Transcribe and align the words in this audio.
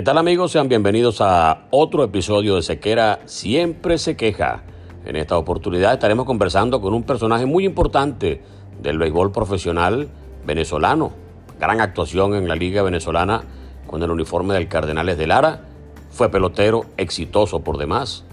¿Qué 0.00 0.04
tal 0.04 0.16
amigos? 0.16 0.52
Sean 0.52 0.66
bienvenidos 0.66 1.20
a 1.20 1.66
otro 1.68 2.02
episodio 2.02 2.56
de 2.56 2.62
Sequera 2.62 3.20
Siempre 3.26 3.98
se 3.98 4.16
queja. 4.16 4.62
En 5.04 5.14
esta 5.14 5.36
oportunidad 5.36 5.92
estaremos 5.92 6.24
conversando 6.24 6.80
con 6.80 6.94
un 6.94 7.02
personaje 7.02 7.44
muy 7.44 7.66
importante 7.66 8.40
del 8.80 8.96
béisbol 8.96 9.30
profesional 9.30 10.08
venezolano. 10.46 11.12
Gran 11.58 11.82
actuación 11.82 12.34
en 12.34 12.48
la 12.48 12.56
liga 12.56 12.82
venezolana 12.82 13.42
con 13.86 14.02
el 14.02 14.10
uniforme 14.10 14.54
del 14.54 14.68
Cardenales 14.68 15.18
de 15.18 15.26
Lara. 15.26 15.66
Fue 16.08 16.30
pelotero 16.30 16.86
exitoso 16.96 17.60
por 17.60 17.76
demás. 17.76 18.24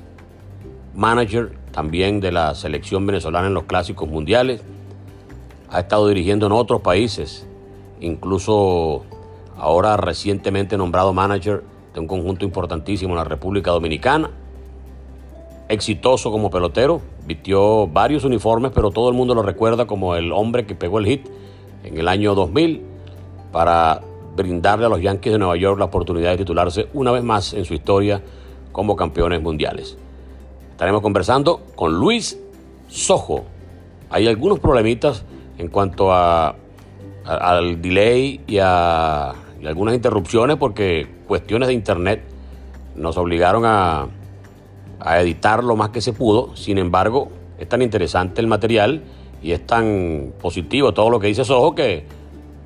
Manager 0.96 1.52
también 1.74 2.22
de 2.22 2.32
la 2.32 2.56
selección 2.56 3.06
venezolana 3.06 3.48
en 3.48 3.54
los 3.54 3.66
clásicos 3.66 4.08
mundiales. 4.08 4.64
Ha 5.70 5.82
estado 5.82 6.08
dirigiendo 6.08 6.46
en 6.46 6.54
otros 6.54 6.80
países, 6.80 7.46
incluso 8.00 9.04
ahora 9.58 9.98
recientemente 9.98 10.78
nombrado 10.78 11.14
manager 11.14 11.64
de 11.94 12.00
un 12.00 12.08
conjunto 12.08 12.46
importantísimo 12.46 13.14
en 13.14 13.18
la 13.18 13.24
República 13.24 13.72
Dominicana. 13.72 14.30
Exitoso 15.70 16.32
como 16.32 16.50
pelotero, 16.50 17.02
vistió 17.26 17.88
varios 17.88 18.24
uniformes, 18.24 18.72
pero 18.74 18.92
todo 18.92 19.10
el 19.10 19.16
mundo 19.16 19.36
lo 19.36 19.42
recuerda 19.42 19.86
como 19.86 20.16
el 20.16 20.32
hombre 20.32 20.66
que 20.66 20.76
pegó 20.76 21.00
el 21.00 21.08
hit 21.08 21.28
en 21.84 21.98
el 21.98 22.08
año 22.08 22.36
2000 22.36 22.84
para 23.52 24.02
brindarle 24.36 24.86
a 24.86 24.90
los 24.90 25.02
Yankees 25.02 25.34
de 25.34 25.40
Nueva 25.40 25.58
York 25.58 25.80
la 25.80 25.86
oportunidad 25.86 26.32
de 26.32 26.38
titularse 26.38 26.88
una 26.94 27.12
vez 27.12 27.24
más 27.24 27.54
en 27.54 27.66
su 27.66 27.74
historia 27.74 28.22
como 28.72 28.96
campeones 28.96 29.42
mundiales. 29.42 29.98
Estaremos 30.72 31.02
conversando 31.02 31.62
con 31.76 31.96
Luis 32.00 32.40
Sojo. 32.88 33.46
Hay 34.10 34.28
algunos 34.28 34.60
problemitas 34.60 35.26
en 35.58 35.70
cuanto 35.70 36.14
a, 36.14 36.56
al 37.26 37.82
delay 37.82 38.42
y 38.48 38.60
a 38.62 39.34
y 39.62 39.68
algunas 39.68 39.96
interrupciones 39.96 40.58
porque 40.58 41.08
cuestiones 41.28 41.68
de 41.68 41.74
internet 41.74 42.24
nos 42.96 43.18
obligaron 43.18 43.64
a, 43.66 44.08
editar 45.20 45.64
lo 45.64 45.76
más 45.76 45.90
que 45.90 46.02
se 46.02 46.12
pudo. 46.12 46.56
Sin 46.56 46.78
embargo, 46.78 47.30
es 47.60 47.70
tan 47.70 47.82
interesante 47.82 48.42
el 48.42 48.48
material 48.48 49.04
y 49.42 49.52
es 49.52 49.66
tan 49.66 50.34
positivo 50.42 50.94
todo 50.94 51.10
lo 51.10 51.20
que 51.20 51.28
dice 51.28 51.46
Sojo 51.46 51.76
que 51.76 52.06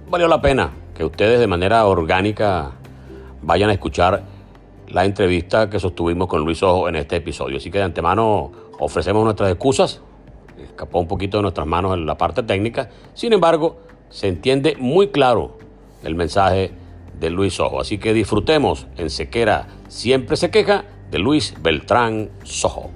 valió 0.09 0.27
la 0.27 0.41
pena 0.41 0.71
que 0.95 1.03
ustedes 1.03 1.39
de 1.39 1.47
manera 1.47 1.85
orgánica 1.85 2.71
vayan 3.41 3.69
a 3.69 3.73
escuchar 3.73 4.23
la 4.87 5.05
entrevista 5.05 5.69
que 5.69 5.79
sostuvimos 5.79 6.27
con 6.27 6.43
Luis 6.43 6.63
Ojo 6.63 6.87
en 6.87 6.95
este 6.95 7.17
episodio. 7.17 7.57
Así 7.57 7.69
que 7.69 7.79
de 7.79 7.85
antemano 7.85 8.51
ofrecemos 8.79 9.23
nuestras 9.23 9.51
excusas. 9.51 10.01
Escapó 10.57 10.99
un 10.99 11.07
poquito 11.07 11.37
de 11.37 11.43
nuestras 11.43 11.67
manos 11.67 11.95
en 11.95 12.05
la 12.05 12.17
parte 12.17 12.43
técnica. 12.43 12.89
Sin 13.13 13.33
embargo, 13.33 13.77
se 14.09 14.27
entiende 14.27 14.75
muy 14.79 15.09
claro 15.09 15.57
el 16.03 16.15
mensaje 16.15 16.71
de 17.21 17.29
Luis 17.29 17.53
Sojo. 17.53 17.79
Así 17.79 17.97
que 17.99 18.13
disfrutemos 18.13 18.87
en 18.97 19.09
Sequera 19.09 19.67
Siempre 19.87 20.35
se 20.35 20.51
queja 20.51 20.83
de 21.09 21.19
Luis 21.19 21.53
Beltrán 21.61 22.29
Sojo. 22.43 22.91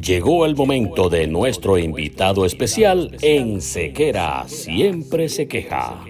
Llegó 0.00 0.46
el 0.46 0.54
momento 0.54 1.08
de 1.08 1.26
nuestro 1.26 1.78
invitado 1.78 2.46
especial 2.46 3.16
en 3.22 3.60
Sequera 3.60 4.44
Siempre 4.46 5.28
se 5.28 5.48
queja. 5.48 6.04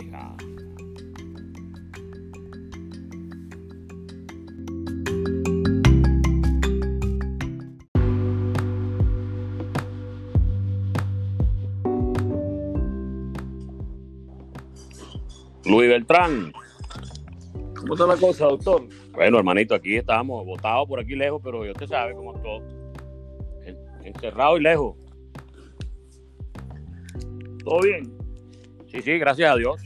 Beltrán. 16.06 16.52
¿Cómo 17.80 17.94
está 17.94 18.06
la 18.06 18.16
cosa, 18.16 18.44
doctor? 18.46 18.86
Bueno, 19.12 19.38
hermanito, 19.38 19.74
aquí 19.74 19.96
estamos, 19.96 20.44
botados 20.46 20.86
por 20.88 21.00
aquí 21.00 21.14
lejos, 21.14 21.40
pero 21.42 21.60
usted 21.60 21.86
sabe 21.86 22.14
cómo 22.14 22.32
todo. 22.34 22.62
Encerrado 24.04 24.56
y 24.56 24.62
lejos. 24.62 24.96
¿Todo 27.64 27.80
bien? 27.80 28.16
Sí, 28.90 29.02
sí, 29.02 29.18
gracias 29.18 29.52
a 29.52 29.56
Dios. 29.56 29.80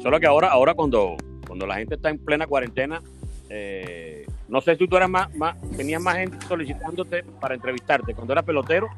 solo 0.00 0.20
que 0.20 0.26
ahora, 0.26 0.48
ahora 0.48 0.74
cuando, 0.74 1.16
cuando 1.46 1.66
la 1.66 1.76
gente 1.76 1.96
está 1.96 2.10
en 2.10 2.18
plena 2.18 2.46
cuarentena, 2.46 3.02
eh, 3.50 4.24
no 4.48 4.60
sé 4.60 4.76
si 4.76 4.86
tú 4.86 4.96
eras 4.96 5.10
más, 5.10 5.34
más, 5.34 5.56
tenías 5.76 6.00
más 6.00 6.16
gente 6.16 6.38
solicitándote 6.46 7.24
para 7.40 7.56
entrevistarte 7.56 8.14
cuando 8.14 8.32
eras 8.32 8.44
pelotero, 8.44 8.88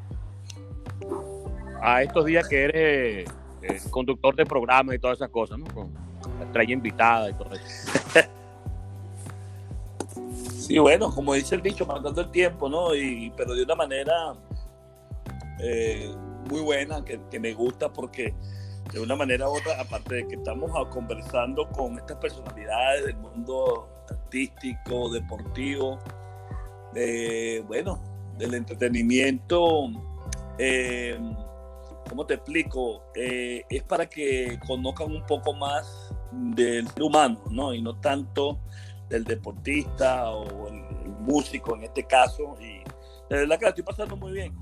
a 1.81 2.03
estos 2.03 2.25
días 2.25 2.47
que 2.47 2.63
eres 2.63 3.29
conductor 3.89 4.35
de 4.35 4.45
programas 4.45 4.95
y 4.95 4.99
todas 4.99 5.17
esas 5.17 5.29
cosas, 5.29 5.59
¿no? 5.59 5.65
Con 5.73 5.93
la 6.39 6.45
estrella 6.45 6.73
invitada 6.73 7.29
y 7.29 7.33
todo 7.33 7.49
eso. 7.53 7.99
sí, 10.57 10.77
bueno, 10.77 11.13
como 11.13 11.33
dice 11.33 11.55
el 11.55 11.61
dicho, 11.61 11.85
mandando 11.85 12.21
el 12.21 12.31
tiempo, 12.31 12.69
¿no? 12.69 12.95
Y, 12.95 13.31
pero 13.35 13.53
de 13.53 13.63
una 13.63 13.75
manera 13.75 14.33
eh, 15.59 16.13
muy 16.49 16.61
buena, 16.61 17.03
que, 17.03 17.39
me 17.39 17.53
gusta 17.53 17.91
porque 17.91 18.33
de 18.91 18.99
una 18.99 19.15
manera 19.15 19.49
u 19.49 19.57
otra, 19.57 19.81
aparte 19.81 20.15
de 20.15 20.27
que 20.27 20.35
estamos 20.35 20.71
conversando 20.89 21.67
con 21.69 21.97
estas 21.97 22.17
personalidades 22.17 23.05
del 23.05 23.17
mundo 23.17 23.89
artístico, 24.09 25.09
deportivo, 25.09 25.99
bueno, 27.67 27.99
del 28.37 28.53
entretenimiento, 28.53 29.89
eh, 30.57 31.19
¿cómo 32.07 32.25
te 32.25 32.35
explico? 32.35 33.03
Eh, 33.15 33.63
es 33.69 33.83
para 33.83 34.07
que 34.07 34.59
conozcan 34.65 35.11
un 35.11 35.25
poco 35.25 35.53
más 35.53 36.13
del 36.31 36.87
humano, 36.99 37.41
¿no? 37.51 37.73
Y 37.73 37.81
no 37.81 37.99
tanto 37.99 38.59
del 39.09 39.23
deportista 39.23 40.29
o 40.29 40.67
el, 40.67 40.87
músico 41.21 41.75
en 41.75 41.83
este 41.83 42.03
caso. 42.05 42.55
Y, 42.61 42.79
De 43.29 43.41
verdad 43.41 43.59
que 43.59 43.65
la 43.65 43.69
estoy 43.69 43.83
pasando 43.83 44.15
muy 44.15 44.31
bien. 44.31 44.53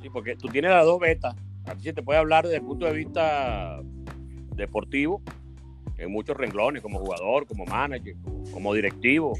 Sí, 0.00 0.08
porque 0.10 0.36
tú 0.36 0.48
tienes 0.48 0.70
las 0.70 0.86
dos 0.86 0.98
betas. 0.98 1.34
Aquí 1.66 1.82
se 1.82 1.92
te 1.92 2.02
puede 2.02 2.18
hablar 2.18 2.44
desde 2.44 2.56
el 2.56 2.62
punto 2.62 2.86
de 2.86 2.92
vista 2.92 3.78
deportivo, 4.54 5.20
en 5.98 6.10
muchos 6.10 6.36
renglones, 6.36 6.82
como 6.82 6.98
jugador, 6.98 7.46
como 7.46 7.66
manager, 7.66 8.16
como 8.52 8.72
directivo. 8.72 9.34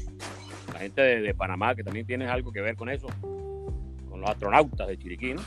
La 0.73 0.79
gente 0.79 1.01
de, 1.01 1.33
Panamá, 1.33 1.73
que 1.73 1.83
también 1.83 2.05
tiene 2.05 2.27
algo 2.27 2.51
que 2.51 2.61
ver 2.61 2.75
con 2.75 2.89
eso, 2.89 3.07
con 4.09 4.21
los 4.21 4.29
astronautas 4.29 4.87
de 4.87 4.97
Chiriquí, 4.97 5.33
¿no? 5.33 5.41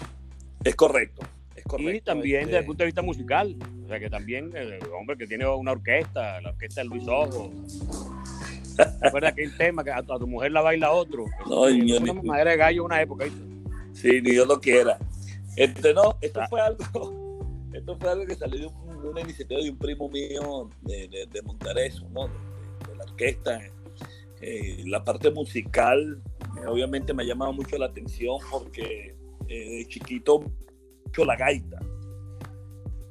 Es 0.65 0.75
correcto. 0.75 1.23
Es 1.55 1.65
correcto. 1.65 1.93
Y 1.93 2.01
también 2.01 2.47
desde 2.47 2.51
el 2.51 2.57
este 2.57 2.67
punto 2.67 2.83
de 2.83 2.87
vista 2.87 3.03
musical, 3.03 3.57
o 3.85 3.89
sea 3.89 3.99
que 4.01 4.11
también 4.11 4.51
el 4.57 4.79
hombre 4.99 5.17
que 5.17 5.27
tiene 5.27 5.47
una 5.47 5.73
orquesta, 5.73 6.41
la 6.41 6.51
orquesta 6.51 6.83
de 6.83 6.89
Luis 6.89 7.07
Ojo, 7.09 7.51
¿Recuerda 9.01 9.29
aquel 9.29 9.57
tema 9.57 9.85
que 9.85 9.91
a 9.91 10.03
tu, 10.03 10.27
mujer 10.27 10.53
la 10.53 10.61
baila 10.61 10.93
otro? 10.93 11.27
No, 11.49 11.69
ni, 11.69 11.93
una 11.93 12.13
madera 12.15 12.53
de 12.53 12.57
gallo 12.57 12.85
una 12.85 13.01
época. 13.01 13.27
Sí, 13.93 14.21
ni 14.23 14.35
yo 14.35 14.45
lo 14.47 14.61
quiera. 14.61 14.99
Este, 15.57 15.93
no, 15.93 16.17
esto 16.21 16.41
fue 16.49 16.61
algo, 16.61 17.67
esto 17.73 17.97
fue 17.99 18.11
algo 18.11 18.27
que 18.27 18.35
salió 18.35 18.71
de, 18.71 19.09
una 19.09 19.21
iniciativa 19.21 19.61
de 19.61 19.71
un 19.71 19.77
primo 19.77 20.09
mío 20.09 20.71
de, 20.83 21.29
de, 21.31 21.43
montar 21.43 21.79
eso, 21.79 22.09
¿no? 22.11 22.29
De, 22.29 22.97
la 22.97 23.05
orquesta. 23.05 23.61
Eh, 24.41 24.83
la 24.87 25.05
parte 25.05 25.31
musical, 25.31 26.21
eh, 26.61 26.67
obviamente 26.67 27.15
me 27.15 27.23
ha 27.23 27.27
llamado 27.27 27.53
mucho 27.53 27.79
la 27.79 27.87
atención 27.87 28.39
porque 28.51 29.15
eh, 29.49 29.79
de 29.79 29.87
chiquito 29.89 30.41
mucho 31.05 31.25
la 31.25 31.37
gaita. 31.37 31.79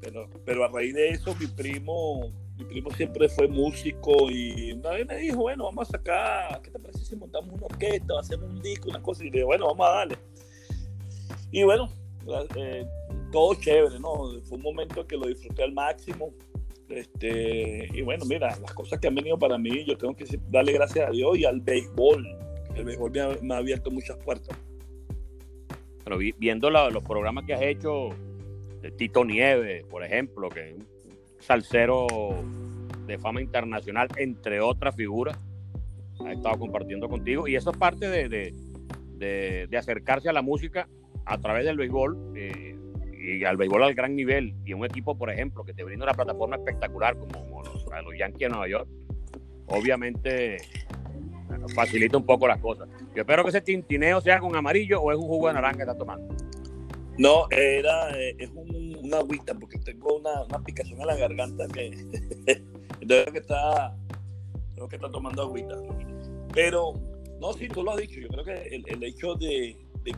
Pero, 0.01 0.29
pero 0.45 0.65
a 0.65 0.67
raíz 0.67 0.95
de 0.95 1.09
eso 1.09 1.35
mi 1.39 1.47
primo 1.47 2.33
mi 2.61 2.65
primo 2.65 2.91
siempre 2.91 3.27
fue 3.29 3.47
músico 3.47 4.29
y 4.29 4.73
una 4.73 4.91
me 5.05 5.15
dijo, 5.17 5.37
bueno, 5.37 5.65
vamos 5.65 5.89
a 5.89 5.91
sacar, 5.93 6.61
¿qué 6.61 6.69
te 6.69 6.79
parece 6.79 7.05
si 7.05 7.15
montamos 7.15 7.55
una 7.55 7.65
orquesta, 7.65 8.19
hacemos 8.19 8.49
un 8.49 8.61
disco, 8.61 8.89
una 8.89 9.01
cosa? 9.01 9.23
Y 9.23 9.27
le 9.27 9.31
dije, 9.31 9.45
bueno, 9.45 9.65
vamos 9.67 9.87
a 9.87 9.91
darle. 9.91 10.17
Y 11.51 11.63
bueno, 11.63 11.89
eh, 12.55 12.85
todo 13.31 13.55
chévere, 13.55 13.99
¿no? 13.99 14.39
Fue 14.43 14.57
un 14.57 14.63
momento 14.63 15.05
que 15.05 15.17
lo 15.17 15.27
disfruté 15.27 15.63
al 15.63 15.73
máximo. 15.73 16.33
Este, 16.89 17.87
y 17.93 18.01
bueno, 18.01 18.25
mira, 18.25 18.57
las 18.59 18.73
cosas 18.73 18.99
que 18.99 19.07
han 19.07 19.15
venido 19.15 19.39
para 19.39 19.57
mí, 19.57 19.85
yo 19.85 19.97
tengo 19.97 20.15
que 20.15 20.25
darle 20.49 20.73
gracias 20.73 21.07
a 21.07 21.11
Dios 21.11 21.37
y 21.37 21.45
al 21.45 21.61
béisbol. 21.61 22.27
El 22.75 22.85
béisbol 22.85 23.11
me 23.41 23.53
ha, 23.53 23.57
abierto 23.57 23.91
muchas 23.91 24.17
puertas. 24.17 24.57
Pero 26.03 26.17
viendo 26.17 26.69
los 26.69 27.03
programas 27.03 27.45
que 27.45 27.53
has 27.53 27.61
hecho, 27.61 28.09
Tito 28.97 29.23
Nieves, 29.23 29.85
por 29.85 30.03
ejemplo, 30.03 30.49
que 30.49 30.75
salsero 31.39 32.07
de 33.05 33.17
fama 33.17 33.41
internacional, 33.41 34.07
entre 34.17 34.61
otras 34.61 34.95
figuras, 34.95 35.37
ha 36.25 36.33
estado 36.33 36.57
compartiendo 36.57 37.09
contigo. 37.09 37.47
Y 37.47 37.55
eso 37.55 37.71
es 37.71 37.77
parte 37.77 38.07
de, 38.07 39.77
acercarse 39.77 40.29
a 40.29 40.33
la 40.33 40.41
música 40.41 40.87
a 41.25 41.37
través 41.37 41.65
del 41.65 41.77
béisbol 41.77 42.33
eh, 42.35 42.75
y 43.13 43.43
al 43.43 43.57
béisbol 43.57 43.83
al 43.83 43.93
gran 43.93 44.15
nivel. 44.15 44.55
Y 44.65 44.73
un 44.73 44.85
equipo, 44.85 45.17
por 45.17 45.29
ejemplo, 45.29 45.63
que 45.63 45.73
te 45.73 45.83
brinda 45.83 46.05
una 46.05 46.13
plataforma 46.13 46.55
espectacular 46.55 47.17
como, 47.17 47.63
los, 47.63 47.85
los 47.85 48.17
Yankees 48.17 48.39
de 48.39 48.49
Nueva 48.49 48.67
York, 48.67 48.87
obviamente 49.67 50.57
facilita 51.73 52.17
un 52.17 52.25
poco 52.25 52.47
las 52.47 52.59
cosas. 52.59 52.87
Yo 53.15 53.21
espero 53.21 53.43
que 53.43 53.49
ese 53.49 53.61
tintineo 53.61 54.21
sea 54.21 54.39
con 54.39 54.55
amarillo 54.55 55.01
o 55.01 55.11
es 55.11 55.17
un 55.17 55.27
jugo 55.27 55.47
de 55.47 55.53
naranja 55.53 55.77
que 55.77 55.83
está 55.83 55.97
tomando. 55.97 56.33
No, 57.17 57.47
era, 57.51 58.17
eh, 58.17 58.35
es 58.39 58.49
un, 58.55 58.97
una 59.03 59.17
agüita 59.17 59.53
porque 59.53 59.77
tengo 59.79 60.15
una, 60.15 60.43
una, 60.43 60.59
picación 60.63 61.01
en 61.01 61.07
la 61.07 61.15
garganta 61.15 61.67
que 61.67 61.87
entonces 63.01 63.31
que 63.31 63.39
está, 63.39 63.95
creo 64.73 64.87
que 64.87 64.95
está 64.95 65.11
tomando 65.11 65.43
agüita. 65.43 65.75
Pero, 66.53 66.93
no, 67.39 67.53
sí, 67.53 67.67
tú 67.67 67.83
lo 67.83 67.91
has 67.91 67.97
dicho, 67.97 68.19
yo 68.19 68.27
creo 68.29 68.43
que 68.43 68.83
el, 68.87 69.03
hecho 69.03 69.35
de, 69.35 69.77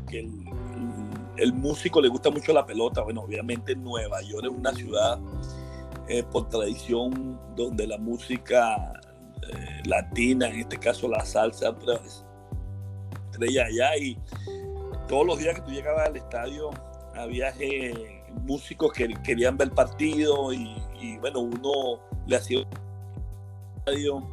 que 0.10 0.20
el, 0.20 0.32
el, 1.38 1.54
músico 1.54 2.00
le 2.02 2.08
gusta 2.08 2.30
mucho 2.30 2.54
la 2.54 2.66
pelota, 2.66 3.02
bueno, 3.02 3.22
obviamente 3.22 3.76
Nueva 3.76 4.22
York 4.22 4.46
es 4.46 4.58
una 4.58 4.74
ciudad 4.74 5.20
eh, 6.08 6.24
por 6.24 6.50
tradición 6.50 7.40
donde 7.56 7.88
la 7.88 7.98
música 7.98 9.00
eh, 9.50 9.82
latina, 9.86 10.48
en 10.48 10.60
este 10.62 10.78
caso 10.78 11.08
la 11.08 11.24
salsa, 11.26 11.76
pues, 11.76 12.26
estrella 13.32 13.66
allá. 13.66 13.98
Y 13.98 14.18
todos 15.08 15.26
los 15.26 15.40
días 15.40 15.56
que 15.56 15.62
tú 15.62 15.72
llegabas 15.72 16.08
al 16.08 16.18
estadio 16.18 16.70
había 17.16 17.54
eh, 17.60 18.24
músicos 18.44 18.92
que 18.94 19.08
querían 19.24 19.58
ver 19.58 19.70
el 19.70 19.74
partido 19.74 20.54
y, 20.54 21.18
bueno, 21.20 21.42
uno 21.42 22.00
le 22.28 22.36
hacía 22.36 22.68
radio. 23.86 24.24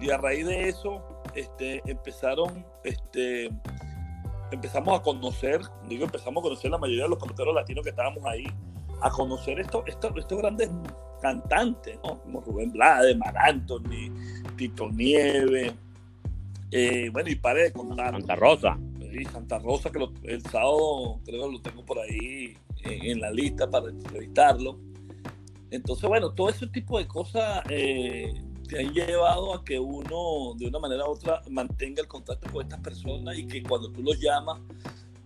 Y 0.00 0.10
a 0.10 0.18
raíz 0.18 0.46
de 0.46 0.68
eso 0.68 1.02
este, 1.34 1.82
empezaron, 1.90 2.66
este, 2.84 3.50
empezamos 4.50 4.98
a 4.98 5.02
conocer, 5.02 5.60
digo, 5.88 6.04
empezamos 6.04 6.42
a 6.42 6.44
conocer 6.44 6.70
la 6.70 6.78
mayoría 6.78 7.04
de 7.04 7.10
los 7.10 7.18
peloteros 7.18 7.54
latinos 7.54 7.82
que 7.82 7.90
estábamos 7.90 8.24
ahí, 8.26 8.46
a 9.00 9.10
conocer 9.10 9.58
estos, 9.60 9.82
estos, 9.86 10.12
estos 10.16 10.38
grandes 10.38 10.70
cantantes, 11.26 11.98
¿no? 12.04 12.20
como 12.20 12.40
Rubén 12.40 12.72
Blades, 12.72 13.16
Mar 13.16 13.34
Anthony, 13.36 14.12
Tito 14.56 14.88
Nieve, 14.90 15.74
eh, 16.70 17.08
bueno, 17.12 17.30
y 17.30 17.36
pare 17.36 17.64
de 17.64 17.72
contar. 17.72 18.12
Santa 18.12 18.36
Rosa. 18.36 18.78
Santa 19.32 19.58
Rosa, 19.58 19.90
que 19.90 20.06
el 20.24 20.42
sábado 20.42 21.20
creo 21.24 21.46
que 21.46 21.52
lo 21.52 21.60
tengo 21.62 21.84
por 21.86 21.98
ahí 21.98 22.54
en, 22.82 23.18
la 23.18 23.30
lista 23.30 23.68
para 23.68 23.88
entrevistarlo. 23.88 24.78
Entonces, 25.70 26.06
bueno, 26.06 26.32
todo 26.32 26.50
ese 26.50 26.66
tipo 26.66 26.98
de 26.98 27.06
cosas 27.06 27.62
eh, 27.70 28.34
te 28.68 28.80
han 28.80 28.92
llevado 28.92 29.54
a 29.54 29.64
que 29.64 29.78
uno, 29.80 30.54
de 30.56 30.66
una 30.66 30.78
manera 30.78 31.06
u 31.06 31.12
otra, 31.12 31.40
mantenga 31.48 32.02
el 32.02 32.08
contacto 32.08 32.50
con 32.52 32.62
estas 32.64 32.80
personas 32.80 33.38
y 33.38 33.46
que 33.46 33.62
cuando 33.62 33.90
tú 33.90 34.02
los 34.02 34.20
llamas 34.20 34.60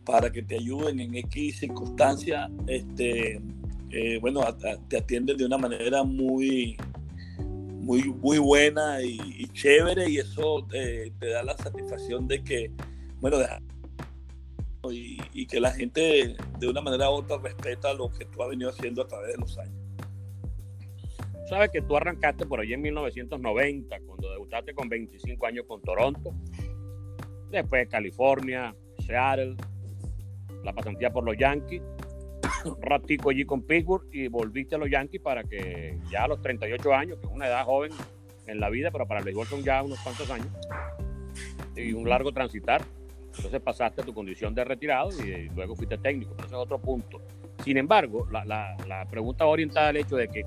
para 0.04 0.30
que 0.30 0.42
te 0.42 0.56
ayuden 0.56 1.00
en 1.00 1.16
X 1.16 1.58
circunstancias, 1.58 2.48
este, 2.68 3.40
eh, 3.90 4.18
bueno, 4.20 4.42
te 4.88 4.98
atienden 4.98 5.36
de 5.36 5.44
una 5.44 5.58
manera 5.58 6.02
muy, 6.04 6.76
muy, 7.80 8.04
muy 8.04 8.38
buena 8.38 9.02
y, 9.02 9.46
chévere 9.52 10.08
y 10.08 10.18
eso 10.18 10.66
eh, 10.72 11.12
te 11.18 11.30
da 11.30 11.42
la 11.42 11.56
satisfacción 11.56 12.28
de 12.28 12.42
que, 12.42 12.70
bueno, 13.20 13.38
y, 14.90 15.46
que 15.46 15.60
la 15.60 15.72
gente 15.72 16.36
de 16.58 16.68
una 16.68 16.80
manera 16.80 17.10
u 17.10 17.14
otra 17.14 17.38
respeta 17.38 17.92
lo 17.92 18.10
que 18.10 18.24
tú 18.26 18.42
has 18.42 18.50
venido 18.50 18.70
haciendo 18.70 19.02
a 19.02 19.08
través 19.08 19.32
de 19.32 19.38
los 19.38 19.58
años. 19.58 19.74
Sabes 21.48 21.70
que 21.70 21.82
tú 21.82 21.96
arrancaste 21.96 22.46
por 22.46 22.60
allí 22.60 22.74
en 22.74 22.82
1990, 22.82 24.00
cuando 24.06 24.30
debutaste 24.30 24.72
con 24.72 24.88
25 24.88 25.46
años 25.46 25.64
con 25.66 25.82
Toronto, 25.82 26.32
después 27.50 27.88
California, 27.88 28.74
Seattle, 29.04 29.56
la 30.62 30.72
pasantía 30.72 31.10
por 31.12 31.24
los 31.24 31.36
Yankees, 31.36 31.82
ratico 32.80 33.30
allí 33.30 33.44
con 33.44 33.62
Pittsburgh 33.62 34.06
y 34.12 34.28
volviste 34.28 34.74
a 34.74 34.78
los 34.78 34.90
Yankees 34.90 35.20
para 35.20 35.44
que 35.44 35.98
ya 36.10 36.24
a 36.24 36.28
los 36.28 36.40
38 36.42 36.94
años, 36.94 37.18
que 37.18 37.26
es 37.26 37.32
una 37.32 37.46
edad 37.46 37.64
joven 37.64 37.92
en 38.46 38.60
la 38.60 38.70
vida, 38.70 38.90
pero 38.90 39.06
para 39.06 39.20
el 39.20 39.24
béisbol 39.24 39.46
son 39.46 39.62
ya 39.62 39.82
unos 39.82 39.98
cuantos 40.00 40.30
años, 40.30 40.48
y 41.76 41.92
un 41.92 42.08
largo 42.08 42.32
transitar, 42.32 42.82
entonces 43.36 43.60
pasaste 43.60 44.02
a 44.02 44.04
tu 44.04 44.12
condición 44.12 44.54
de 44.54 44.64
retirado 44.64 45.10
y 45.24 45.48
luego 45.50 45.76
fuiste 45.76 45.98
técnico, 45.98 46.32
pero 46.34 46.46
ese 46.46 46.56
es 46.56 46.60
otro 46.60 46.78
punto. 46.80 47.20
Sin 47.64 47.76
embargo, 47.76 48.26
la, 48.30 48.44
la, 48.44 49.06
pregunta 49.10 49.44
va 49.44 49.50
orientada 49.50 49.88
al 49.88 49.96
hecho 49.96 50.16
de 50.16 50.28
que 50.28 50.44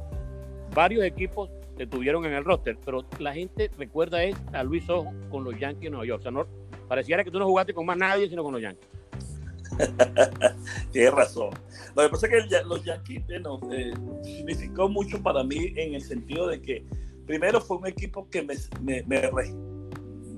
varios 0.74 1.03
equipos 1.05 1.50
te 1.77 1.88
tuvieron 1.88 2.25
en 2.25 2.34
el 2.34 2.43
roster, 2.43 2.77
pero 2.84 3.05
la 3.20 3.34
gente 3.34 3.70
recuerda 3.77 4.24
es 4.24 4.36
a 4.51 4.63
Luis 4.63 4.89
Ojo 4.89 5.12
con 5.29 5.43
los 5.43 5.58
Yankees 5.60 5.84
de 5.84 5.89
Nueva 5.91 6.05
York. 6.05 6.20
O 6.20 6.24
sea, 6.24 6.32
no, 6.32 6.46
pareciera 6.88 7.24
que 7.24 7.32
tú 7.32 7.39
no 7.39 7.46
jugaste 7.46 7.74
con 7.74 7.86
más 7.86 7.98
nadie, 7.98 8.27
sino 8.29 8.43
con 8.43 8.53
los 8.53 8.62
Yankees. 8.62 8.88
Tienes 10.92 11.13
razón. 11.13 11.51
Lo 11.96 12.03
que 12.03 12.10
pasa 12.10 12.27
es 12.27 12.48
que 12.48 12.63
los 12.63 12.84
Yankees 12.84 13.25
bueno, 13.25 13.60
eh, 13.72 13.94
significó 14.24 14.89
mucho 14.89 15.22
para 15.22 15.44
mí 15.44 15.74
en 15.75 15.96
el 15.96 16.01
sentido 16.01 16.48
de 16.48 16.62
que 16.62 16.86
primero 17.25 17.62
fue 17.62 17.77
un 17.77 17.88
equipo 17.88 18.27
que 18.30 18.42
me, 18.42 18.56
me, 18.82 19.03
me, 19.03 19.30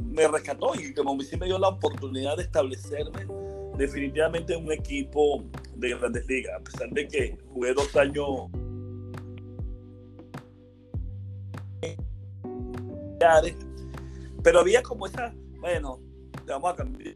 me 0.04 0.28
rescató 0.28 0.74
y 0.76 0.94
como 0.94 1.20
sí 1.22 1.38
me 1.38 1.46
dio 1.46 1.58
la 1.58 1.70
oportunidad 1.70 2.38
de 2.38 2.44
establecerme 2.44 3.26
definitivamente 3.78 4.54
en 4.54 4.66
un 4.66 4.72
equipo 4.72 5.44
de 5.76 5.98
grandes 5.98 6.26
ligas, 6.28 6.60
a 6.60 6.64
pesar 6.64 6.90
de 6.90 7.08
que 7.08 7.38
jugué 7.54 7.74
dos 7.74 7.96
años 7.96 8.50
pero 14.44 14.60
había 14.60 14.84
como 14.84 15.08
esa, 15.08 15.34
bueno, 15.60 16.00
vamos 16.46 16.74
a 16.74 16.76
cambiar. 16.76 17.16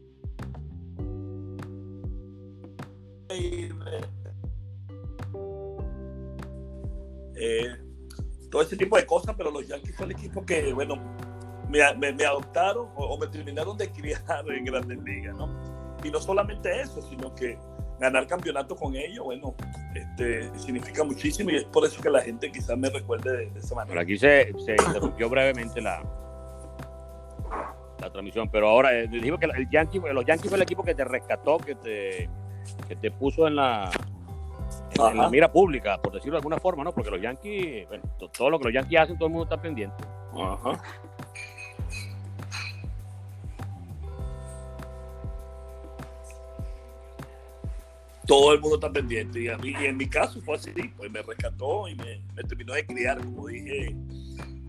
Eh, 7.42 7.76
todo 8.50 8.62
ese 8.62 8.76
tipo 8.76 8.96
de 8.96 9.06
cosas, 9.06 9.34
pero 9.36 9.50
los 9.50 9.66
Yankees 9.66 9.96
fue 9.96 10.06
el 10.06 10.12
equipo 10.12 10.44
que, 10.44 10.72
bueno, 10.72 10.96
me, 11.68 11.82
adoptaron 12.24 12.88
o, 12.96 13.16
me 13.18 13.26
terminaron 13.28 13.76
de 13.76 13.90
criar 13.90 14.44
en 14.48 14.64
Grandes 14.64 14.98
Ligas, 15.02 15.36
¿no? 15.36 15.48
Y 16.02 16.10
no 16.10 16.20
solamente 16.20 16.80
eso, 16.80 17.00
sino 17.02 17.34
que 17.34 17.58
ganar 18.00 18.26
campeonato 18.26 18.74
con 18.74 18.96
ellos, 18.96 19.24
bueno, 19.24 19.54
este, 19.94 20.50
significa 20.58 21.04
muchísimo 21.04 21.50
y 21.50 21.56
es 21.56 21.64
por 21.64 21.84
eso 21.84 22.02
que 22.02 22.10
la 22.10 22.22
gente 22.22 22.50
quizás 22.50 22.76
me 22.76 22.88
recuerde 22.90 23.50
de, 23.50 23.58
esa 23.58 23.74
manera. 23.74 24.00
aquí 24.00 24.18
se, 24.18 24.52
interrumpió 24.86 25.28
brevemente 25.28 25.80
la, 25.80 26.02
la 28.00 28.10
transmisión. 28.10 28.48
Pero 28.50 28.68
ahora, 28.68 28.98
eh, 28.98 29.06
digo 29.06 29.38
que 29.38 29.46
el 29.46 29.68
Yankee, 29.70 30.00
los 30.12 30.24
Yankees 30.24 30.48
fue 30.48 30.56
el 30.56 30.62
equipo 30.62 30.82
que 30.82 30.94
te 30.94 31.04
rescató, 31.04 31.58
que 31.58 31.74
te, 31.74 32.30
que 32.88 32.96
te 32.96 33.10
puso 33.10 33.46
en 33.46 33.56
la, 33.56 33.90
en, 34.94 35.16
la 35.16 35.28
mira 35.28 35.50
pública, 35.50 36.00
por 36.00 36.12
decirlo 36.12 36.32
de 36.32 36.38
alguna 36.38 36.58
forma, 36.58 36.84
¿no? 36.84 36.92
Porque 36.92 37.10
los 37.10 37.20
Yankees, 37.20 37.88
bueno, 37.88 38.04
todo 38.36 38.50
lo 38.50 38.58
que 38.58 38.64
los 38.64 38.74
Yankees 38.74 39.00
hacen, 39.00 39.16
todo 39.18 39.26
el 39.26 39.32
mundo 39.32 39.44
está 39.44 39.60
pendiente. 39.60 40.04
Ajá. 40.34 40.80
todo 48.30 48.52
el 48.52 48.60
mundo 48.60 48.76
está 48.76 48.92
pendiente. 48.92 49.40
Y, 49.40 49.48
a 49.48 49.58
mí, 49.58 49.74
en 49.76 49.96
mi 49.96 50.08
caso 50.08 50.40
fue 50.42 50.54
así, 50.54 50.70
pues 50.96 51.10
me 51.10 51.20
rescató 51.20 51.88
y 51.88 51.96
me, 51.96 52.20
terminó 52.46 52.74
de 52.74 52.86
criar, 52.86 53.18
como 53.18 53.48
dije 53.48 53.92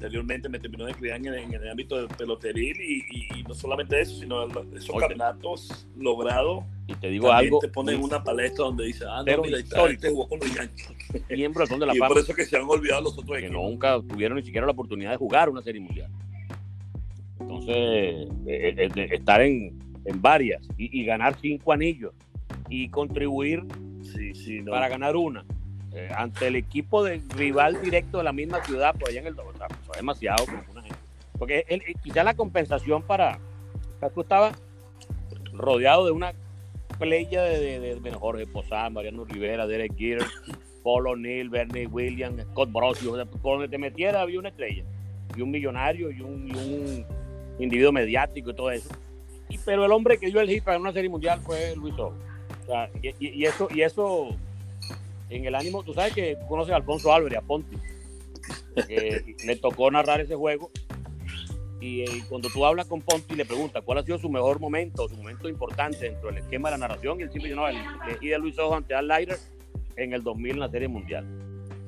anteriormente, 0.01 0.49
me 0.49 0.59
terminó 0.59 0.85
de 0.85 0.93
criar 0.95 1.17
en, 1.17 1.53
el 1.53 1.69
ámbito 1.69 1.95
del 1.95 2.07
peloteril 2.07 2.75
y, 2.81 3.43
no 3.47 3.53
solamente 3.53 4.01
eso, 4.01 4.19
sino 4.19 4.47
esos 4.75 4.95
campeonatos 4.97 5.87
logrados. 5.95 6.63
Y 6.87 6.95
te 6.95 7.09
digo 7.09 7.31
algo. 7.31 7.59
Te 7.59 7.67
ponen 7.67 8.01
una 8.01 8.23
palestra 8.23 8.65
donde 8.65 8.85
dice, 8.85 9.05
ah, 9.07 9.23
no, 9.25 9.41
mira, 9.43 9.59
este 9.59 10.09
jugó 10.09 10.27
con 10.27 10.39
los 10.39 10.53
Yankees. 10.53 10.89
Miembro 11.29 11.65
de 11.65 11.85
la 11.85 11.95
y 11.95 11.99
por 11.99 12.17
eso 12.17 12.33
que 12.33 12.45
se 12.45 12.57
han 12.57 12.63
olvidado 12.63 13.01
los 13.01 13.17
otros 13.17 13.37
que 13.37 13.49
nunca 13.49 14.01
tuvieron 14.01 14.37
ni 14.37 14.43
siquiera 14.43 14.65
la 14.65 14.73
oportunidad 14.73 15.11
de 15.11 15.17
jugar 15.17 15.49
una 15.49 15.61
serie 15.61 15.81
mundial. 15.81 16.09
Entonces, 17.39 17.75
eh, 17.75 18.27
eh, 18.47 18.89
eh, 18.95 19.09
estar 19.11 19.41
en, 19.41 19.79
en 20.05 20.21
varias 20.21 20.61
y 20.77 21.05
ganar 21.05 21.37
cinco 21.39 21.73
anillos 21.73 22.13
y 22.69 22.89
contribuir 22.89 23.63
para 24.69 24.89
ganar 24.89 25.15
una. 25.15 25.45
Eh, 25.93 26.09
ante 26.15 26.47
el 26.47 26.55
equipo 26.55 27.03
de 27.03 27.21
rival 27.35 27.81
directo 27.81 28.19
de 28.19 28.23
la 28.23 28.31
misma 28.31 28.63
ciudad, 28.63 28.95
por 28.97 29.09
allá 29.09 29.19
en 29.19 29.27
el 29.27 29.33
Eso 29.33 29.43
demasiado 30.01 30.45
una 30.71 30.81
gente. 30.81 30.97
Porque 31.37 31.65
él, 31.67 31.81
quizá 32.03 32.23
la 32.23 32.33
compensación 32.33 33.01
para. 33.03 33.39
tú 34.13 34.21
estabas 34.21 34.61
rodeado 35.53 36.05
de 36.05 36.11
una 36.11 36.33
playa 36.99 37.43
de, 37.43 37.99
de, 37.99 38.11
Jorge 38.11 38.45
Posada, 38.45 38.89
Mariano 38.89 39.25
Rivera, 39.25 39.65
Derek 39.65 39.95
Jeter, 39.97 40.27
Paul 40.83 41.07
O'Neill, 41.07 41.49
Bernie 41.49 41.87
Williams, 41.87 42.43
Scott 42.51 42.71
Brosio. 42.71 43.25
por 43.41 43.57
donde 43.57 43.69
te 43.69 43.77
metiera 43.77 44.21
había 44.21 44.39
una 44.39 44.49
estrella. 44.49 44.83
Y 45.35 45.41
un 45.41 45.51
millonario 45.51 46.11
y 46.11 46.21
un, 46.21 47.05
individuo 47.59 47.91
mediático 47.91 48.51
y 48.51 48.55
todo 48.55 48.71
eso. 48.71 48.89
Y, 49.49 49.57
pero 49.59 49.85
el 49.85 49.91
hombre 49.91 50.17
que 50.17 50.27
dio 50.27 50.41
el 50.41 50.49
hit 50.49 50.63
para 50.63 50.77
una 50.77 50.93
serie 50.93 51.09
mundial 51.09 51.39
fue 51.41 51.75
Luis 51.75 51.93
Ojo 51.97 52.15
y, 53.19 53.45
eso, 53.45 53.67
y 53.73 53.81
eso 53.81 54.29
en 55.29 55.45
el 55.45 55.55
ánimo, 55.55 55.83
tú 55.83 55.93
sabes 55.93 56.13
que 56.13 56.37
conoces 56.47 56.73
a 56.73 56.77
Alfonso 56.77 57.13
Álvarez, 57.13 57.37
a 57.37 57.41
Ponti, 57.41 57.77
le 58.87 59.55
tocó 59.57 59.91
narrar 59.91 60.21
ese 60.21 60.35
juego. 60.35 60.71
Y, 61.79 62.01
eh, 62.01 62.23
cuando 62.29 62.47
tú 62.49 62.63
hablas 62.63 62.85
con 62.85 63.01
Ponti 63.01 63.33
y 63.33 63.37
le 63.37 63.45
preguntas 63.45 63.81
cuál 63.83 63.97
ha 63.97 64.03
sido 64.03 64.19
su 64.19 64.29
mejor 64.29 64.59
momento, 64.59 65.09
su 65.09 65.17
momento 65.17 65.49
importante 65.49 66.05
dentro 66.05 66.29
del 66.29 66.37
esquema 66.37 66.69
de 66.69 66.77
la 66.77 66.87
narración, 66.87 67.19
y 67.19 67.23
él 67.23 67.31
siempre 67.31 67.49
dice, 67.49 67.59
no, 67.59 67.67
el, 67.67 67.77
y 68.21 68.27
de 68.27 68.37
Luis 68.37 68.57
Ojo 68.59 68.75
ante 68.75 68.93
Al 68.93 69.07
Leiter 69.07 69.37
en 69.95 70.13
el 70.13 70.21
2000 70.21 70.51
en 70.51 70.59
la 70.59 70.69
Serie 70.69 70.87
Mundial. 70.87 71.25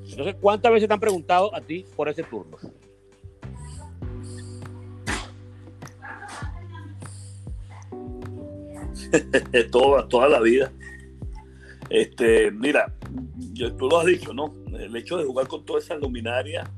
Entonces, 0.09 0.35
¿cuántas 0.41 0.71
veces 0.71 0.87
te 0.87 0.93
han 0.93 0.99
preguntado 0.99 1.55
a 1.55 1.61
ti 1.61 1.85
por 1.95 2.09
ese 2.09 2.23
turno? 2.23 2.57
toda, 9.71 10.07
toda 10.07 10.27
la 10.27 10.39
vida. 10.39 10.71
Este, 11.89 12.49
mira, 12.51 12.91
tú 13.77 13.87
lo 13.87 13.99
has 13.99 14.07
dicho, 14.07 14.33
¿no? 14.33 14.62
El 14.79 14.95
hecho 14.95 15.17
de 15.17 15.25
jugar 15.25 15.47
con 15.47 15.65
toda 15.65 15.79
esa 15.79 15.95
luminaria 15.95 16.69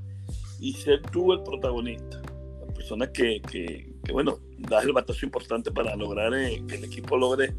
y 0.60 0.74
ser 0.74 1.02
tú 1.02 1.34
el 1.34 1.44
protagonista. 1.44 2.22
La 2.68 2.74
persona 2.74 3.12
que, 3.12 3.42
que, 3.42 3.94
bueno, 4.12 4.40
das 4.58 4.86
el 4.86 4.94
batazo 4.94 5.26
importante 5.26 5.72
para 5.72 5.96
lograr 5.96 6.34
eh, 6.34 6.64
que 6.68 6.76
el 6.76 6.86
equipo 6.86 7.18
logre 7.18 7.54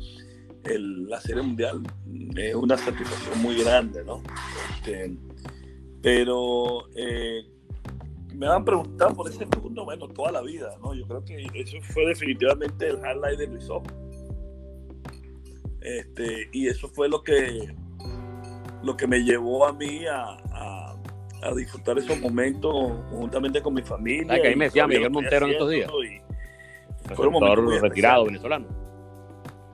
la 0.65 1.21
serie 1.21 1.43
mundial. 1.43 1.83
Es 2.37 2.55
una 2.55 2.77
satisfacción 2.77 3.41
muy 3.41 3.63
grande, 3.63 4.05
¿no? 4.05 4.23
Este, 4.77 5.17
pero 6.03 6.89
eh, 6.97 7.45
me 8.35 8.49
van 8.49 8.63
a 8.63 8.65
preguntar 8.65 9.15
por 9.15 9.31
ese 9.31 9.47
turno, 9.47 9.85
bueno, 9.85 10.09
toda 10.09 10.33
la 10.33 10.43
vida, 10.43 10.77
¿no? 10.83 10.95
Yo 10.95 11.07
creo 11.07 11.25
que 11.25 11.47
eso 11.55 11.77
fue 11.93 12.07
definitivamente 12.07 12.89
el 12.89 12.97
highlight 12.97 13.39
de 13.39 13.47
Luis 13.47 13.69
este, 15.87 16.49
y 16.53 16.67
eso 16.67 16.89
fue 16.89 17.09
lo 17.09 17.23
que, 17.23 17.73
lo 18.83 18.97
que 18.97 19.07
me 19.07 19.21
llevó 19.21 19.67
a 19.67 19.73
mí 19.73 20.05
a, 20.07 20.95
disfrutar 21.55 21.97
esos 21.97 22.19
momentos 22.21 22.75
juntamente 23.11 23.63
con 23.63 23.75
mi 23.75 23.83
familia. 23.83 24.35
Ah, 24.35 24.41
que 24.41 24.49
ahí 24.49 24.57
me 24.57 24.65
decía 24.65 24.87
Miguel 24.87 25.11
Montero 25.11 25.47
en 25.47 25.53
estos 25.53 25.71
días. 25.71 25.91
Fue 27.15 27.29
un 27.29 27.81
retirado 27.81 28.25
venezolano. 28.25 28.67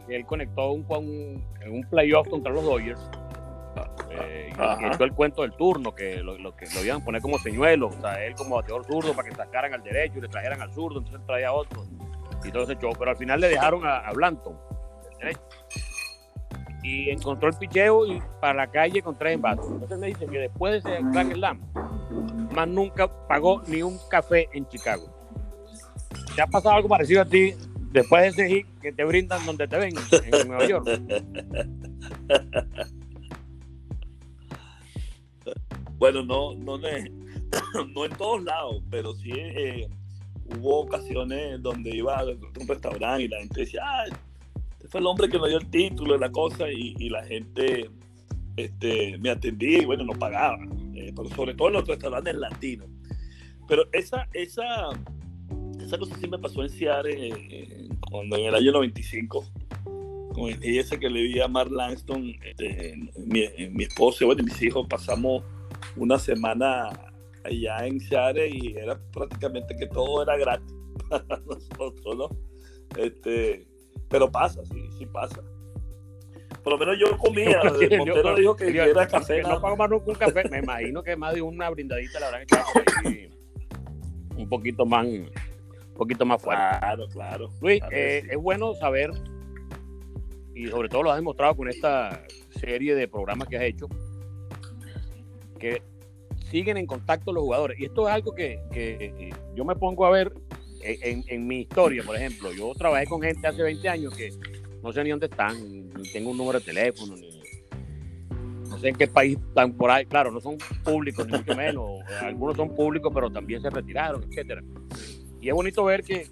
Él 0.09 0.27
conectó 0.27 0.73
un, 0.73 0.85
un, 0.87 1.73
un 1.73 1.85
playoff 1.89 2.29
contra 2.29 2.53
los 2.53 2.63
Dodgers. 2.65 3.01
Eh, 4.11 4.53
y, 4.53 4.85
echó 4.85 5.05
el 5.05 5.13
cuento 5.13 5.41
del 5.41 5.53
turno, 5.53 5.95
que 5.95 6.17
lo, 6.17 6.37
que 6.55 6.67
lo 6.75 6.85
iban 6.85 7.01
a 7.01 7.05
poner 7.05 7.23
como 7.23 7.39
señuelo, 7.39 7.87
o 7.87 8.01
sea, 8.01 8.23
él 8.23 8.35
como 8.35 8.57
bateador 8.57 8.85
zurdo 8.85 9.15
para 9.15 9.27
que 9.27 9.35
sacaran 9.35 9.73
al 9.73 9.83
derecho 9.83 10.19
y 10.19 10.21
le 10.21 10.29
trajeran 10.29 10.61
al 10.61 10.71
zurdo, 10.75 10.99
entonces 10.99 11.25
traía 11.27 11.53
otro. 11.53 11.87
Y 12.45 12.51
todo 12.51 12.65
ese 12.65 12.77
show, 12.77 12.93
pero 12.99 13.13
al 13.13 13.17
final 13.17 13.41
le 13.41 13.49
dejaron 13.49 13.87
a, 13.87 13.99
a 14.01 14.13
Blanton, 14.13 14.59
el 15.13 15.19
derecho 15.19 15.41
y 16.83 17.11
encontró 17.11 17.49
el 17.49 17.57
picheo 17.57 18.07
y 18.07 18.21
para 18.41 18.55
la 18.55 18.67
calle 18.71 19.03
con 19.03 19.17
tres 19.17 19.35
envases. 19.35 19.65
Entonces 19.71 19.99
me 19.99 20.09
dice 20.09 20.27
que 20.27 20.39
después 20.39 20.73
de 20.73 20.91
ese 20.91 21.03
Grand 21.13 21.33
Slam, 21.33 21.61
más 22.55 22.69
nunca 22.69 23.09
pagó 23.27 23.63
ni 23.67 23.83
un 23.83 23.99
café 24.11 24.49
en 24.53 24.67
Chicago. 24.69 25.05
¿Te 26.35 26.43
ha 26.43 26.47
pasado 26.47 26.77
algo 26.77 26.89
parecido 26.89 27.23
a 27.23 27.25
ti 27.25 27.55
después 27.93 28.23
de 28.23 28.29
ese 28.29 28.49
hit 28.55 28.67
que 28.81 28.93
te 28.93 29.05
brindan 29.05 29.45
donde 29.47 29.69
te 29.69 29.79
ven 29.79 29.95
en 30.11 30.49
Nueva 30.49 30.67
York? 30.67 30.89
Bueno, 35.99 36.25
no, 36.25 36.55
no, 36.57 36.79
no 37.95 38.05
en 38.05 38.13
todos 38.17 38.43
lados, 38.43 38.83
pero 38.91 39.15
sí 39.15 39.31
eh, 39.37 39.89
hubo 40.57 40.81
ocasiones 40.81 41.63
donde 41.63 41.91
iba 41.91 42.19
a 42.19 42.25
un 42.25 42.67
restaurante 42.67 43.23
y 43.23 43.29
la 43.29 43.39
gente 43.39 43.61
decía, 43.61 43.83
fue 44.93 45.01
el 45.01 45.07
hombre 45.07 45.31
que 45.31 45.39
me 45.39 45.49
dio 45.49 45.57
el 45.57 45.71
título 45.71 46.13
de 46.13 46.19
la 46.19 46.31
cosa 46.31 46.71
y, 46.71 47.09
la 47.09 47.25
gente 47.25 47.91
este, 48.59 49.17
me 49.17 49.31
atendía 49.31 49.79
y 49.79 49.85
bueno, 49.87 50.05
no 50.05 50.13
pagaba, 50.13 50.59
eh, 50.95 51.11
pero 51.17 51.31
sobre 51.31 51.55
todo 51.55 51.69
en 51.69 51.75
los 51.75 51.89
restaurantes 51.89 52.35
latinos. 52.35 52.89
Pero 53.67 53.89
esa, 53.93 54.29
esa, 54.35 54.91
esa 55.81 55.97
cosa 55.97 56.15
sí 56.19 56.29
me 56.29 56.39
pasó 56.39 56.63
en 56.63 56.69
Seattle 56.69 57.29
eh, 57.29 57.89
cuando 58.11 58.37
en 58.37 58.45
el 58.45 58.55
año 58.55 58.71
95, 58.71 59.47
con 60.35 60.51
ese 60.61 61.01
que 61.01 61.09
le 61.09 61.23
di 61.23 61.41
a 61.41 61.49
Mark 61.49 61.73
Langston, 61.73 62.35
este, 62.45 62.95
mi, 63.17 63.49
mi 63.71 63.85
esposa 63.85 64.27
bueno, 64.27 64.43
y 64.43 64.45
mis 64.45 64.61
hijos 64.61 64.87
pasamos 64.91 65.43
una 65.97 66.19
semana 66.19 66.91
allá 67.45 67.87
en 67.87 67.99
Seattle 67.99 68.47
y 68.47 68.77
era 68.77 69.01
prácticamente 69.11 69.75
que 69.75 69.87
todo 69.87 70.23
era 70.23 70.37
gratis 70.37 70.75
para 71.09 71.25
nosotros, 71.47 72.15
¿no? 72.15 72.29
Este, 72.99 73.72
pero 74.13 74.31
pasa, 74.31 74.63
sí, 74.67 74.91
sí 74.99 75.07
pasa. 75.07 75.43
Por 76.63 76.75
lo 76.75 76.79
menos 76.79 76.97
yo 77.01 77.17
comía. 77.17 77.61
El 77.81 77.99
Montero 77.99 78.37
dijo 78.37 78.55
que 78.55 78.69
era 78.69 79.09
café. 79.09 79.43
no 79.43 79.61
pago 79.61 79.75
más 79.75 79.91
nunca 79.91 80.05
un 80.07 80.15
café. 80.15 80.49
Me 80.51 80.59
imagino 80.59 81.03
que 81.03 81.17
más 81.17 81.35
de 81.35 81.41
una 81.41 81.71
brindadita 81.71 82.21
la 82.21 82.31
verdad 82.31 82.47
que 83.03 83.31
un 84.37 84.49
poquito 84.49 84.85
más, 84.85 85.07
un 85.07 85.31
poquito 85.97 86.27
más 86.27 86.43
fuerte. 86.43 86.63
Claro, 86.79 87.09
claro. 87.09 87.49
Luis, 87.63 87.83
eh, 87.91 88.23
es 88.31 88.37
bueno 88.37 88.75
saber, 88.75 89.11
y 90.55 90.67
sobre 90.67 90.89
todo 90.91 91.05
lo 91.05 91.11
has 91.11 91.17
demostrado 91.17 91.57
con 91.57 91.69
esta 91.69 92.25
serie 92.51 92.95
de 92.95 93.09
programas 93.09 93.49
que 93.49 93.57
has 93.57 93.63
hecho, 93.63 93.89
que 95.59 95.83
siguen 96.51 96.77
en 96.77 96.87
contacto 96.87 97.33
los 97.33 97.43
jugadores. 97.43 97.81
Y 97.81 97.87
esto 97.87 98.09
es 98.09 98.15
algo 98.15 98.35
que, 98.35 98.61
que 98.73 99.33
yo 99.55 99.65
me 99.65 99.75
pongo 99.75 100.05
a 100.05 100.11
ver 100.11 100.33
en, 100.83 101.47
mi 101.47 101.61
historia, 101.61 102.03
por 102.03 102.17
ejemplo, 102.17 102.53
yo 102.53 102.75
trabajé 102.75 103.07
con 103.07 103.23
gente 103.23 103.47
hace 103.47 103.63
20 103.63 103.89
años 103.89 104.15
que 104.17 104.33
no 104.83 104.93
sé 104.93 105.05
ni 105.05 105.11
dónde 105.11 105.27
están, 105.27 105.57
ni 105.95 106.13
tengo 106.13 106.31
un 106.31 106.37
número 106.39 106.59
de 106.59 106.65
teléfono, 106.65 107.17
ni 107.17 107.41
no 108.69 108.79
sé 108.79 108.89
en 108.89 108.97
qué 108.97 109.07
país 109.07 109.39
están 109.49 109.73
por 109.73 109.91
ahí. 109.91 110.07
Claro, 110.07 110.31
no 110.31 110.41
son 110.41 110.57
públicos, 110.83 111.27
ni 111.27 111.39
mucho 111.39 111.55
menos. 111.55 112.01
Algunos 112.21 112.57
son 112.57 112.75
públicos, 112.75 113.13
pero 113.15 113.31
también 113.31 113.61
se 113.61 113.71
retiraron, 113.71 114.25
etcétera. 114.25 114.63
Y 115.41 115.49
es 115.49 115.55
bonito 115.55 115.85
ver 115.85 116.03
que 116.03 116.27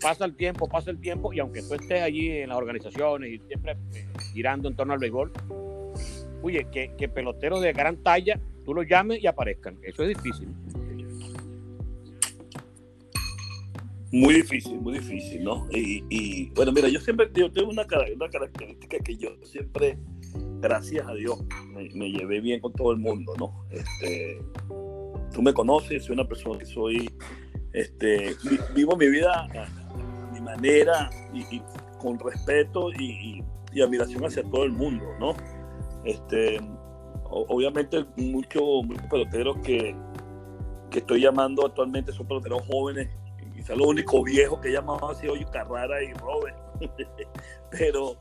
pasa 0.00 0.24
el 0.24 0.36
tiempo, 0.36 0.68
pasa 0.68 0.90
el 0.90 1.00
tiempo, 1.00 1.32
y 1.32 1.40
aunque 1.40 1.62
tú 1.62 1.74
estés 1.74 2.02
allí 2.02 2.30
en 2.30 2.50
las 2.50 2.58
organizaciones 2.58 3.30
y 3.30 3.38
siempre 3.46 3.76
eh, 3.94 4.06
girando 4.34 4.68
en 4.68 4.76
torno 4.76 4.92
al 4.92 4.98
béisbol, 4.98 5.32
oye, 6.42 6.66
que 6.70 7.08
peloteros 7.08 7.62
de 7.62 7.72
gran 7.72 7.96
talla 8.02 8.38
tú 8.66 8.74
los 8.74 8.86
llames 8.86 9.22
y 9.22 9.26
aparezcan. 9.26 9.78
Eso 9.82 10.02
es 10.02 10.08
difícil. 10.08 10.48
Muy 14.12 14.34
difícil, 14.34 14.80
muy 14.80 14.94
difícil, 14.94 15.42
¿no? 15.42 15.66
Y, 15.70 16.50
bueno, 16.50 16.72
mira, 16.72 16.88
yo 16.88 17.00
siempre 17.00 17.28
yo 17.34 17.50
tengo 17.50 17.70
una, 17.70 17.84
una 18.14 18.28
característica 18.28 18.98
que 18.98 19.16
yo 19.16 19.30
siempre, 19.42 19.98
gracias 20.60 21.06
a 21.06 21.14
Dios, 21.14 21.44
me, 21.72 22.10
llevé 22.10 22.40
bien 22.40 22.60
con 22.60 22.72
todo 22.72 22.92
el 22.92 22.98
mundo, 22.98 23.34
¿no? 23.38 23.66
Este, 23.70 24.40
tú 25.34 25.42
me 25.42 25.52
conoces, 25.52 26.04
soy 26.04 26.14
una 26.14 26.26
persona 26.26 26.58
que 26.58 26.66
soy, 26.66 27.10
este, 27.72 28.36
vivo 28.74 28.96
mi 28.96 29.08
vida 29.08 29.48
a, 29.54 30.32
mi 30.32 30.40
manera 30.40 31.10
y, 31.34 31.60
con 31.98 32.18
respeto 32.18 32.92
y, 32.92 33.42
admiración 33.82 34.24
hacia 34.24 34.42
todo 34.42 34.64
el 34.64 34.72
mundo, 34.72 35.04
¿no? 35.20 35.36
Este, 36.04 36.58
obviamente 37.24 38.06
muchos 38.16 38.62
peloteros 39.10 39.58
que, 39.58 39.94
que 40.90 41.00
estoy 41.00 41.20
llamando 41.20 41.66
actualmente 41.66 42.10
son 42.12 42.26
peloteros 42.26 42.62
jóvenes, 42.68 43.10
quizá 43.66 43.76
los 43.76 43.88
únicos 43.88 44.22
viejos 44.24 44.60
que 44.60 44.70
llamado 44.70 45.10
ha 45.10 45.14
sido 45.14 45.34
Carrara 45.50 46.02
y 46.02 46.12
Robert, 46.14 46.56
pero, 47.70 48.16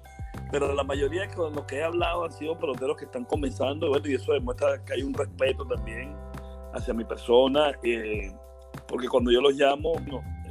pero 0.52 0.74
la 0.74 0.84
mayoría 0.84 1.28
con 1.30 1.54
los 1.54 1.66
que 1.66 1.78
he 1.78 1.84
hablado 1.84 2.26
han 2.26 2.32
sido 2.32 2.58
peloteros 2.58 2.98
que 2.98 3.06
están 3.06 3.26
comenzando, 3.26 3.92
y 4.04 4.16
eso 4.16 4.34
demuestra 4.34 4.84
que 4.84 4.94
hay 4.94 5.04
un 5.04 5.14
respeto 5.14 5.66
también 5.66 6.16
hacia 6.74 6.94
mi 6.94 7.04
persona, 7.04 7.72
eh, 7.84 8.34
porque 8.88 9.08
cuando 9.08 9.32
yo 9.32 9.42
los 9.42 9.54
llamo, 9.54 9.94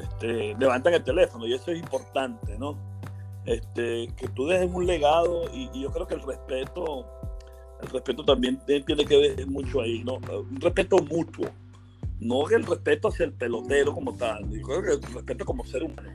este, 0.00 0.54
levantan 0.58 0.94
el 0.94 1.02
teléfono 1.02 1.46
y 1.46 1.54
eso 1.54 1.72
es 1.72 1.78
importante, 1.78 2.56
¿no? 2.58 2.76
Este, 3.46 4.08
que 4.16 4.28
tú 4.28 4.46
dejes 4.46 4.70
un 4.72 4.86
legado 4.86 5.42
y, 5.52 5.68
yo 5.78 5.90
creo 5.90 6.06
que 6.06 6.14
el 6.14 6.22
respeto, 6.22 7.04
el 7.82 7.88
respeto 7.90 8.24
también 8.24 8.58
tiene 8.64 9.04
que 9.04 9.16
ver 9.16 9.46
mucho 9.48 9.80
ahí, 9.82 10.02
¿no? 10.04 10.14
Un 10.14 10.60
respeto 10.60 10.96
mutuo, 10.98 11.46
no 12.20 12.48
el 12.50 12.64
respeto 12.64 13.08
hacia 13.08 13.26
el 13.26 13.32
pelotero 13.32 13.92
como 13.92 14.16
tal, 14.16 14.44
el 14.52 15.02
respeto 15.14 15.44
como 15.44 15.64
ser 15.64 15.82
humano. 15.82 16.10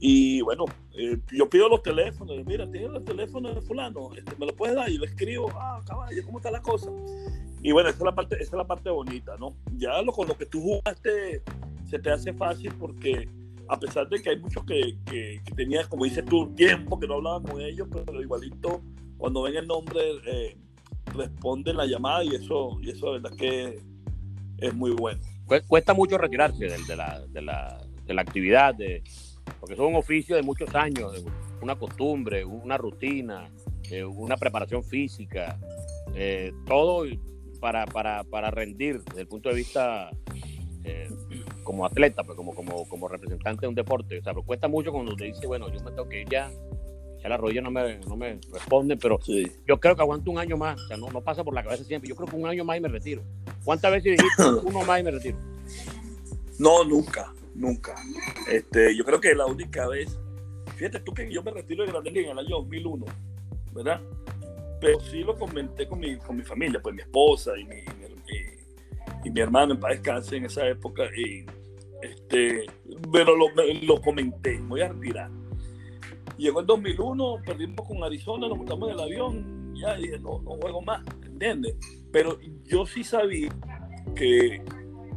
Y 0.00 0.40
bueno, 0.42 0.64
eh, 0.96 1.18
yo 1.32 1.50
pido 1.50 1.68
los 1.68 1.82
teléfonos, 1.82 2.36
mira, 2.46 2.70
tiene 2.70 2.96
el 2.96 3.04
teléfono 3.04 3.52
de 3.52 3.60
fulano, 3.60 4.10
este, 4.14 4.36
me 4.38 4.46
lo 4.46 4.54
puedes 4.54 4.76
dar 4.76 4.88
y 4.88 4.96
lo 4.96 5.04
escribo, 5.04 5.50
ah, 5.56 5.80
caballo, 5.84 6.24
¿cómo 6.24 6.38
está 6.38 6.50
la 6.50 6.62
cosa? 6.62 6.90
Y 7.62 7.72
bueno, 7.72 7.88
esa 7.88 7.98
es 7.98 8.04
la 8.04 8.14
parte, 8.14 8.36
esa 8.36 8.44
es 8.44 8.52
la 8.52 8.66
parte 8.66 8.90
bonita, 8.90 9.36
¿no? 9.38 9.56
Ya 9.76 10.00
lo, 10.02 10.12
con 10.12 10.28
lo 10.28 10.38
que 10.38 10.46
tú 10.46 10.60
jugaste 10.60 11.42
se 11.84 11.98
te 11.98 12.10
hace 12.10 12.32
fácil 12.32 12.72
porque 12.78 13.28
a 13.68 13.78
pesar 13.78 14.08
de 14.08 14.22
que 14.22 14.30
hay 14.30 14.38
muchos 14.38 14.64
que, 14.64 14.96
que, 15.04 15.40
tenías, 15.56 15.88
como 15.88 16.04
dices 16.04 16.24
tú, 16.24 16.54
tiempo 16.54 16.98
que 16.98 17.06
no 17.06 17.14
hablaban 17.14 17.42
con 17.42 17.60
ellos, 17.60 17.88
pero 17.90 18.22
igualito 18.22 18.80
cuando 19.16 19.42
ven 19.42 19.56
el 19.56 19.66
nombre 19.66 20.00
eh, 20.26 20.56
responden 21.06 21.76
la 21.76 21.86
llamada 21.86 22.24
y 22.24 22.34
eso, 22.34 22.78
y 22.80 22.90
eso 22.90 23.06
de 23.12 23.20
verdad 23.20 23.36
que 23.36 23.82
es 24.58 24.74
muy 24.74 24.90
bueno. 24.92 25.20
Cuesta 25.66 25.94
mucho 25.94 26.18
retirarse 26.18 26.66
de, 26.66 26.78
de, 26.86 26.96
la, 26.96 27.20
de, 27.28 27.42
la, 27.42 27.80
de 28.04 28.14
la 28.14 28.22
actividad, 28.22 28.74
de, 28.74 29.02
porque 29.60 29.74
es 29.74 29.80
un 29.80 29.94
oficio 29.94 30.36
de 30.36 30.42
muchos 30.42 30.74
años, 30.74 31.24
una 31.62 31.76
costumbre, 31.76 32.44
una 32.44 32.76
rutina, 32.76 33.50
eh, 33.90 34.04
una 34.04 34.36
preparación 34.36 34.84
física, 34.84 35.58
eh, 36.14 36.52
todo 36.66 37.04
para, 37.60 37.86
para, 37.86 38.24
para 38.24 38.50
rendir 38.50 39.02
desde 39.02 39.22
el 39.22 39.26
punto 39.26 39.48
de 39.48 39.54
vista 39.54 40.10
eh, 40.84 41.08
como 41.64 41.84
atleta, 41.84 42.24
pues 42.24 42.36
como, 42.36 42.54
como, 42.54 42.88
como 42.88 43.08
representante 43.08 43.62
de 43.62 43.68
un 43.68 43.74
deporte. 43.74 44.18
O 44.18 44.22
sea, 44.22 44.32
pero 44.32 44.44
cuesta 44.44 44.68
mucho 44.68 44.92
cuando 44.92 45.16
te 45.16 45.24
dice, 45.24 45.46
bueno, 45.46 45.68
yo 45.72 45.82
me 45.82 45.90
tengo 45.90 46.08
que 46.08 46.22
ir 46.22 46.28
ya, 46.28 46.50
ya 47.28 47.36
la 47.36 47.36
rodilla 47.36 47.60
no 47.60 47.70
me, 47.70 47.98
no 47.98 48.16
me 48.16 48.40
responde, 48.52 48.96
pero 48.96 49.18
yo 49.66 49.80
creo 49.80 49.94
que 49.94 50.02
aguanto 50.02 50.30
un 50.30 50.38
año 50.38 50.56
más. 50.56 50.80
O 50.80 50.86
sea, 50.86 50.96
no, 50.96 51.10
no 51.10 51.20
pasa 51.20 51.44
por 51.44 51.54
la 51.54 51.62
cabeza 51.62 51.84
siempre. 51.84 52.08
Yo 52.08 52.16
creo 52.16 52.28
que 52.28 52.36
un 52.36 52.46
año 52.46 52.64
más 52.64 52.78
y 52.78 52.80
me 52.80 52.88
retiro. 52.88 53.22
¿Cuántas 53.64 53.92
veces 53.92 54.16
dijiste 54.16 54.42
uno 54.64 54.82
más 54.84 55.00
y 55.00 55.02
me 55.02 55.10
retiro? 55.10 55.36
No, 56.58 56.84
nunca, 56.84 57.32
nunca. 57.54 57.94
Este, 58.50 58.96
yo 58.96 59.04
creo 59.04 59.20
que 59.20 59.34
la 59.34 59.46
única 59.46 59.86
vez, 59.88 60.18
fíjate 60.76 61.00
tú 61.00 61.12
que 61.12 61.30
yo 61.30 61.42
me 61.42 61.50
retiro 61.50 61.84
de 61.84 61.92
Grande 61.92 62.10
en 62.10 62.30
el 62.30 62.38
año 62.38 62.56
2001, 62.56 63.04
¿verdad? 63.74 64.00
Pero 64.80 65.00
sí 65.00 65.20
lo 65.20 65.36
comenté 65.36 65.86
con 65.86 65.98
mi, 65.98 66.16
con 66.18 66.36
mi 66.36 66.42
familia, 66.42 66.80
pues 66.80 66.94
mi 66.94 67.02
esposa 67.02 67.52
y 67.58 67.64
mi, 67.64 67.76
y 69.24 69.30
mi 69.30 69.40
hermano 69.40 69.74
en 69.74 69.80
paz 69.80 69.90
descanse 69.90 70.36
en 70.36 70.44
esa 70.44 70.66
época 70.66 71.04
y 71.16 71.44
este 72.00 72.66
pero 73.12 73.36
lo, 73.36 73.46
lo 73.82 74.00
comenté 74.00 74.58
voy 74.60 74.82
a 74.82 74.88
retirar 74.88 75.30
llegó 76.38 76.60
el 76.60 76.66
2001 76.66 77.42
perdimos 77.44 77.86
con 77.86 78.02
Arizona 78.02 78.48
nos 78.48 78.56
montamos 78.56 78.88
en 78.88 78.94
el 78.94 79.00
avión 79.00 79.74
ya 79.74 79.96
no, 80.20 80.40
no 80.40 80.50
juego 80.52 80.82
más 80.82 81.02
¿entiendes? 81.24 81.76
pero 82.12 82.38
yo 82.64 82.86
sí 82.86 83.04
sabía 83.04 83.50
que 84.14 84.62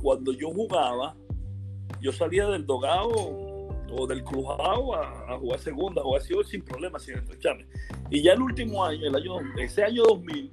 cuando 0.02 0.34
yo 0.34 0.50
jugaba 0.50 1.16
yo 2.02 2.12
salía 2.12 2.48
del 2.48 2.66
dogado 2.66 3.62
o 3.92 4.08
del 4.08 4.24
crujado 4.24 4.96
a, 4.96 5.34
a, 5.34 5.38
jugar 5.38 5.60
segunda, 5.60 6.02
o 6.02 6.16
así 6.16 6.34
sin 6.46 6.62
problemas, 6.62 7.04
sin 7.04 7.16
estrecharme. 7.18 7.66
Y 8.10 8.22
ya 8.24 8.34
el 8.34 8.42
último 8.42 8.84
año, 8.86 9.08
el 9.08 9.16
año, 9.16 9.36
ese 9.58 9.84
año 9.84 10.04
2000, 10.04 10.52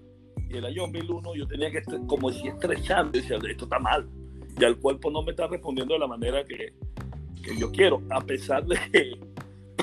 y 0.51 0.57
el 0.57 0.65
año 0.65 0.83
2001 0.83 1.35
yo 1.35 1.47
tenía 1.47 1.71
que, 1.71 1.83
como 2.07 2.31
decir, 2.31 2.51
estrechando, 2.51 3.13
decía, 3.13 3.39
esto 3.49 3.65
está 3.65 3.79
mal. 3.79 4.09
Ya 4.59 4.67
el 4.67 4.79
cuerpo 4.79 5.11
no 5.11 5.23
me 5.23 5.31
está 5.31 5.47
respondiendo 5.47 5.95
de 5.95 6.01
la 6.01 6.07
manera 6.07 6.45
que, 6.45 6.73
que 7.43 7.57
yo 7.57 7.71
quiero, 7.71 8.03
a 8.11 8.21
pesar 8.21 8.67
de 8.67 8.77
que 8.91 9.13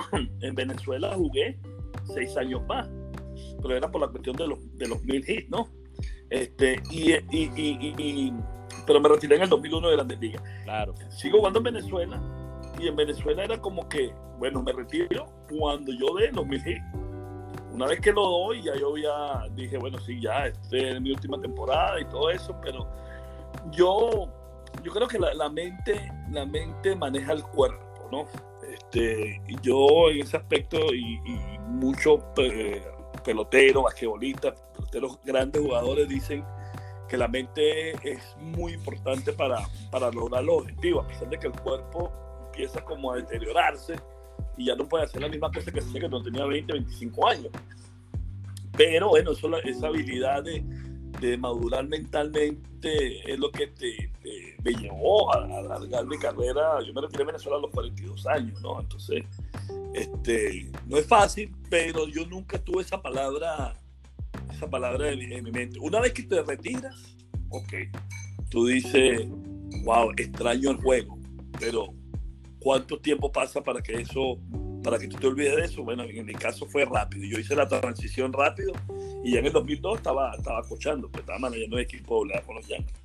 en 0.41 0.55
Venezuela 0.55 1.13
jugué 1.15 1.60
seis 2.13 2.36
años 2.38 2.62
más, 2.67 2.88
pero 3.62 3.75
era 3.75 3.89
por 3.89 4.01
la 4.01 4.08
cuestión 4.08 4.36
de 4.36 4.47
los, 4.47 4.77
de 4.77 4.88
los 4.88 5.03
mil 5.03 5.23
hits, 5.27 5.49
¿no? 5.49 5.69
Este, 6.29 6.81
y, 6.91 7.13
y, 7.13 7.51
y, 7.55 8.34
pero 8.86 8.99
me 8.99 9.10
retiré 9.10 9.36
en 9.36 9.43
el 9.43 9.49
2001 9.49 9.89
de 9.89 9.95
Grandes 9.95 10.19
Ligas. 10.19 10.43
Claro. 10.63 10.95
Sigo 11.10 11.39
jugando 11.39 11.60
en 11.60 11.65
Venezuela 11.65 12.21
y 12.79 12.88
en 12.88 12.95
Venezuela 12.95 13.43
era 13.43 13.62
como 13.62 13.88
que, 13.88 14.13
bueno, 14.38 14.62
me 14.62 14.73
retiro 14.73 15.27
cuando 15.49 15.91
yo 15.93 16.15
dé 16.15 16.31
los 16.31 16.45
mil 16.45 16.62
hits 16.65 16.84
una 17.75 17.88
vez 17.88 17.99
que 17.99 18.13
lo 18.13 18.21
doy, 18.21 18.63
ya 18.63 18.73
yo 18.75 18.95
ya 18.95 19.47
dije, 19.53 19.77
bueno, 19.77 19.99
sí, 19.99 20.19
ya, 20.21 20.47
esta 20.47 20.77
es 20.77 21.01
mi 21.01 21.12
última 21.12 21.39
temporada 21.41 21.99
y 21.99 22.05
todo 22.05 22.29
eso, 22.29 22.55
pero 22.63 22.88
yo, 23.71 24.29
yo 24.81 24.91
creo 24.93 25.08
que 25.10 25.19
la, 25.19 25.49
mente, 25.49 26.10
la 26.31 26.45
mente 26.45 26.95
maneja 26.95 27.34
el 27.34 27.43
cuerpo, 27.43 28.08
¿no? 28.12 28.25
Este, 28.95 29.41
yo 29.62 30.10
en 30.10 30.21
ese 30.21 30.38
aspecto 30.38 30.77
y, 30.93 31.19
muchos 31.67 32.21
eh, 32.38 32.81
peloteros, 33.25 33.84
basquetbolistas, 33.84 34.53
peloteros 34.73 35.19
grandes 35.25 35.62
jugadores 35.62 36.08
dicen 36.08 36.45
que 37.10 37.17
la 37.17 37.27
mente 37.27 37.91
es 38.10 38.21
muy 38.39 38.73
importante 38.73 39.34
para, 39.34 39.67
lograr 40.13 40.43
los 40.43 40.62
objetivos, 40.62 41.03
a 41.03 41.08
pesar 41.10 41.29
de 41.29 41.38
que 41.38 41.47
el 41.47 41.53
cuerpo 41.53 42.13
empieza 42.45 42.84
como 42.86 43.12
a 43.12 43.17
deteriorarse 43.17 43.95
y 44.58 44.67
ya 44.67 44.75
no 44.75 44.88
puede 44.88 45.03
hacer 45.03 45.21
la 45.21 45.27
misma 45.27 45.51
cosa 45.51 45.69
que 45.69 45.79
hacía 45.79 45.99
cuando 45.99 46.23
tenía 46.23 46.45
20, 46.45 46.71
25 46.71 47.27
años. 47.27 47.49
Pero 48.77 49.10
bueno, 49.10 49.31
esa 49.31 49.88
habilidad 49.88 50.43
de, 50.43 51.38
madurar 51.38 51.86
mentalmente 51.88 53.31
es 53.31 53.39
lo 53.39 53.51
que 53.51 53.67
te, 53.67 54.12
me 54.65 54.71
llevó 54.73 55.34
a, 55.34 55.45
alargar 55.45 56.06
mi 56.06 56.17
carrera. 56.17 56.82
Yo 56.86 56.93
me 56.93 57.01
retiré 57.01 57.23
a 57.23 57.28
Venezuela 57.28 57.58
a 57.58 57.62
los 57.62 57.71
42 57.71 58.28
años, 58.28 58.62
¿no? 58.62 58.82
Entonces, 58.82 59.23
este, 59.93 60.69
no 60.88 60.97
es 60.97 61.08
fácil, 61.08 61.56
pero 61.69 62.08
yo 62.08 62.25
nunca 62.25 62.60
tuve 62.60 62.82
esa 62.82 63.01
palabra, 63.01 63.73
esa 64.51 64.69
palabra 64.69 65.12
en, 65.12 65.19
mi 65.43 65.51
mente. 65.51 65.80
Una 65.80 66.01
vez 66.01 66.12
que 66.12 66.23
te 66.23 66.43
retiras, 66.43 67.15
ok, 67.49 67.73
tú 68.49 68.65
dices, 68.65 69.28
wow, 69.84 70.12
extraño 70.17 70.71
el 70.71 70.78
juego, 70.78 71.17
pero 71.58 71.93
¿Cuánto 72.65 72.97
tiempo 72.97 73.32
pasa 73.32 73.63
para 73.63 73.80
que 73.80 73.93
eso, 73.93 74.39
para 74.84 74.97
que 74.97 75.08
tú 75.08 75.17
te 75.17 75.28
olvides 75.28 75.56
de 75.56 75.65
eso? 75.65 75.84
Bueno, 75.84 76.01
en 76.01 76.25
mi 76.25 76.34
caso 76.34 76.65
fue 76.65 76.84
rápido. 76.84 77.23
Yo 77.23 77.38
hice 77.38 77.56
la 77.56 77.67
transición 77.67 78.34
rápido 78.34 78.73
y 79.23 79.34
ya 79.34 79.39
en 79.39 79.45
el 79.45 79.54
2002 79.54 79.97
estaba, 79.97 80.34
estaba 80.34 80.63
cochando, 80.63 81.08
pues 81.08 81.21
estaba 81.21 81.38
manejando 81.38 81.78
el 81.78 81.84
equipo 81.84 82.25
de 82.25 82.41
con 82.41 82.56
los 82.56 82.67
Yankees. 82.67 83.04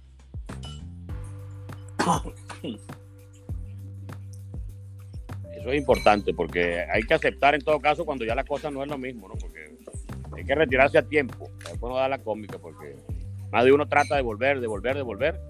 Eso 5.57 5.71
es 5.71 5.79
importante 5.79 6.33
porque 6.33 6.81
hay 6.91 7.03
que 7.03 7.15
aceptar 7.15 7.55
en 7.55 7.63
todo 7.63 7.81
caso 7.81 8.05
cuando 8.05 8.25
ya 8.25 8.35
la 8.35 8.45
cosa 8.45 8.71
no 8.71 8.83
es 8.83 8.89
lo 8.89 8.97
mismo, 8.97 9.29
¿no? 9.29 9.35
Porque 9.35 9.77
hay 10.35 10.45
que 10.45 10.55
retirarse 10.55 10.97
a 10.99 11.03
tiempo. 11.03 11.51
Después 11.59 11.91
no 11.91 11.97
da 11.97 12.09
la 12.09 12.19
cómica 12.19 12.59
porque 12.59 12.97
más 13.51 13.65
de 13.65 13.73
uno 13.73 13.87
trata 13.87 14.17
de 14.17 14.23
volver, 14.23 14.61
de 14.61 14.67
volver, 14.67 14.97
de 14.97 15.03
volver 15.03 15.41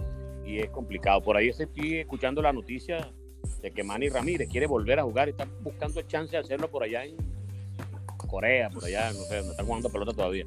y 0.45 0.59
es 0.59 0.71
complicado. 0.71 1.23
Por 1.23 1.37
ahí 1.37 1.49
estoy 1.49 1.99
escuchando 1.99 2.43
la 2.43 2.53
noticia 2.53 3.13
de 3.63 3.71
que 3.71 3.85
Manny 3.85 4.09
Ramírez 4.09 4.49
quiere 4.49 4.67
volver 4.67 4.99
a 4.99 5.05
jugar 5.05 5.29
y 5.29 5.33
está 5.33 5.47
buscando 5.61 6.03
chance 6.03 6.33
de 6.33 6.39
hacerlo 6.39 6.69
por 6.71 6.83
allá 6.83 7.05
en 7.05 7.17
Corea, 8.17 8.71
por 8.71 8.85
allá, 8.85 9.13
no 9.13 9.21
sé, 9.21 9.43
no 9.43 9.51
está 9.51 9.65
jugando 9.65 9.91
pelota 9.91 10.13
todavía. 10.13 10.47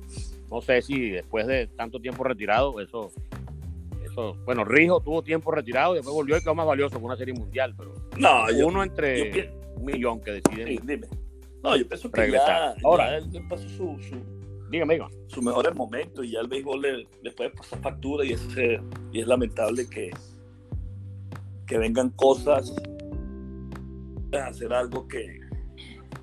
No 0.49 0.61
sé 0.61 0.81
si 0.81 1.09
después 1.09 1.47
de 1.47 1.67
tanto 1.67 1.99
tiempo 1.99 2.23
retirado, 2.23 2.79
eso, 2.79 3.11
eso, 4.13 4.37
bueno, 4.45 4.63
Rijo 4.63 5.01
tuvo 5.01 5.23
tiempo 5.23 5.51
retirado 5.51 5.93
y 5.93 5.97
después 5.97 6.13
volvió 6.13 6.37
y 6.37 6.41
quedó 6.41 6.55
más 6.55 6.65
valioso 6.65 6.95
con 6.95 7.05
una 7.05 7.17
serie 7.17 7.33
mundial, 7.33 7.73
pero 7.77 7.93
no, 8.17 8.45
uno 8.65 8.83
entre 8.83 9.51
un 9.75 9.85
millón 9.85 10.21
que 10.21 10.31
deciden. 10.31 10.85
dime. 10.85 11.07
No, 11.63 11.75
yo 11.75 11.87
pienso 11.87 12.11
que 12.11 12.31
ya, 12.31 12.75
ahora 12.83 13.17
él 13.17 13.29
pasó 13.49 13.67
su, 13.69 13.97
su, 13.99 14.15
dígame, 14.69 14.99
su 15.27 15.41
mejores 15.41 15.73
momentos 15.73 16.25
y 16.25 16.31
ya 16.31 16.41
el 16.41 16.47
béisbol 16.47 16.81
le, 16.81 17.07
le 17.21 17.31
puede 17.31 17.51
pasar 17.51 17.79
factura 17.79 18.25
y, 18.25 18.33
ese, 18.33 18.81
y 19.13 19.21
es 19.21 19.27
lamentable 19.27 19.89
que, 19.89 20.11
que 21.65 21.77
vengan 21.77 22.09
cosas 22.11 22.73
hacer 24.33 24.73
algo 24.73 25.07
que 25.07 25.39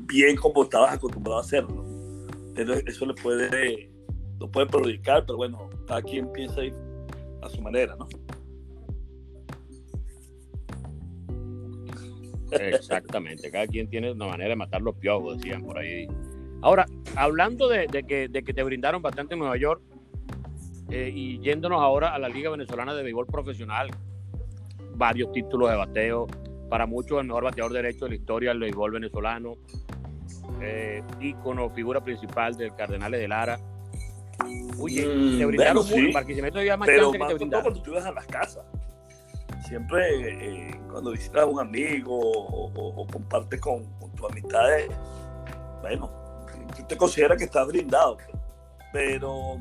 bien 0.01 0.37
como 0.37 0.65
estabas 0.65 0.95
acostumbrado 0.95 1.39
a 1.39 1.43
hacerlo. 1.43 1.85
eso 2.87 3.07
le 3.07 3.15
puede, 3.15 3.91
lo 4.39 4.51
puede 4.51 4.67
perjudicar, 4.67 5.25
pero 5.27 5.37
bueno, 5.39 5.71
cada 5.87 6.03
quien 6.03 6.31
piensa 6.33 6.65
ir 6.65 6.75
a 7.43 7.49
su 7.49 7.63
manera, 7.63 7.97
¿no? 7.97 8.09
Exactamente, 12.53 13.51
cada 13.51 13.67
quien 13.67 13.89
tiene 13.89 14.11
una 14.11 14.27
manera 14.27 14.51
de 14.51 14.57
matar 14.57 14.83
los 14.83 14.97
piojos, 14.97 15.39
decían 15.39 15.63
por 15.63 15.79
ahí. 15.79 16.09
Ahora, 16.63 16.87
hablando 17.17 17.69
de, 17.69 17.87
que, 17.87 18.29
te 18.29 18.63
brindaron 18.63 19.01
bastante 19.01 19.35
en 19.35 19.41
Nueva 19.41 19.57
York 19.57 19.81
eh, 20.91 21.11
y 21.15 21.39
yéndonos 21.41 21.81
ahora 21.81 22.15
a 22.15 22.19
la 22.19 22.29
Liga 22.29 22.51
Venezolana 22.51 22.95
de 22.95 23.03
Béisbol 23.03 23.27
Profesional, 23.27 23.89
varios 24.97 25.33
títulos 25.33 25.71
de 25.71 25.77
bateo, 25.77 26.27
para 26.69 26.87
muchos 26.87 27.21
el 27.21 27.27
mejor 27.27 27.45
bateador 27.45 27.73
derecho 27.73 28.05
de 28.05 28.11
la 28.11 28.17
historia 28.17 28.51
del 28.51 28.61
béisbol 28.61 28.93
venezolano, 28.93 29.55
eh, 30.63 31.03
ícono, 31.21 31.71
figura 31.71 32.03
principal 32.03 32.57
del 32.57 32.75
Cardenales 32.75 33.21
de 33.21 33.29
Lara. 33.29 33.59
Oye, 34.79 35.07
mm, 35.07 35.39
te 35.39 35.47
brindaron 35.47 35.87
bueno, 35.89 36.07
sí, 36.07 36.13
más 36.13 36.25
pero 36.87 37.13
que 37.13 37.19
te 37.19 37.35
brindaron. 37.35 37.65
cuando 37.65 37.83
tú 37.83 37.91
ibas 37.93 38.07
a 38.07 38.13
las 38.13 38.27
casas. 38.27 38.65
Siempre 39.67 40.69
eh, 40.69 40.81
cuando 40.91 41.13
visitas 41.13 41.43
a 41.43 41.47
un 41.47 41.61
amigo 41.61 42.19
o, 42.19 43.07
compartes 43.07 43.61
con, 43.61 43.85
con 43.99 44.11
tus 44.13 44.31
amistades, 44.31 44.91
bueno, 45.83 46.11
tú 46.77 46.83
te 46.87 46.97
consideras 46.97 47.39
que 47.39 47.45
estás 47.45 47.67
brindado. 47.67 48.17
Pero 48.93 49.59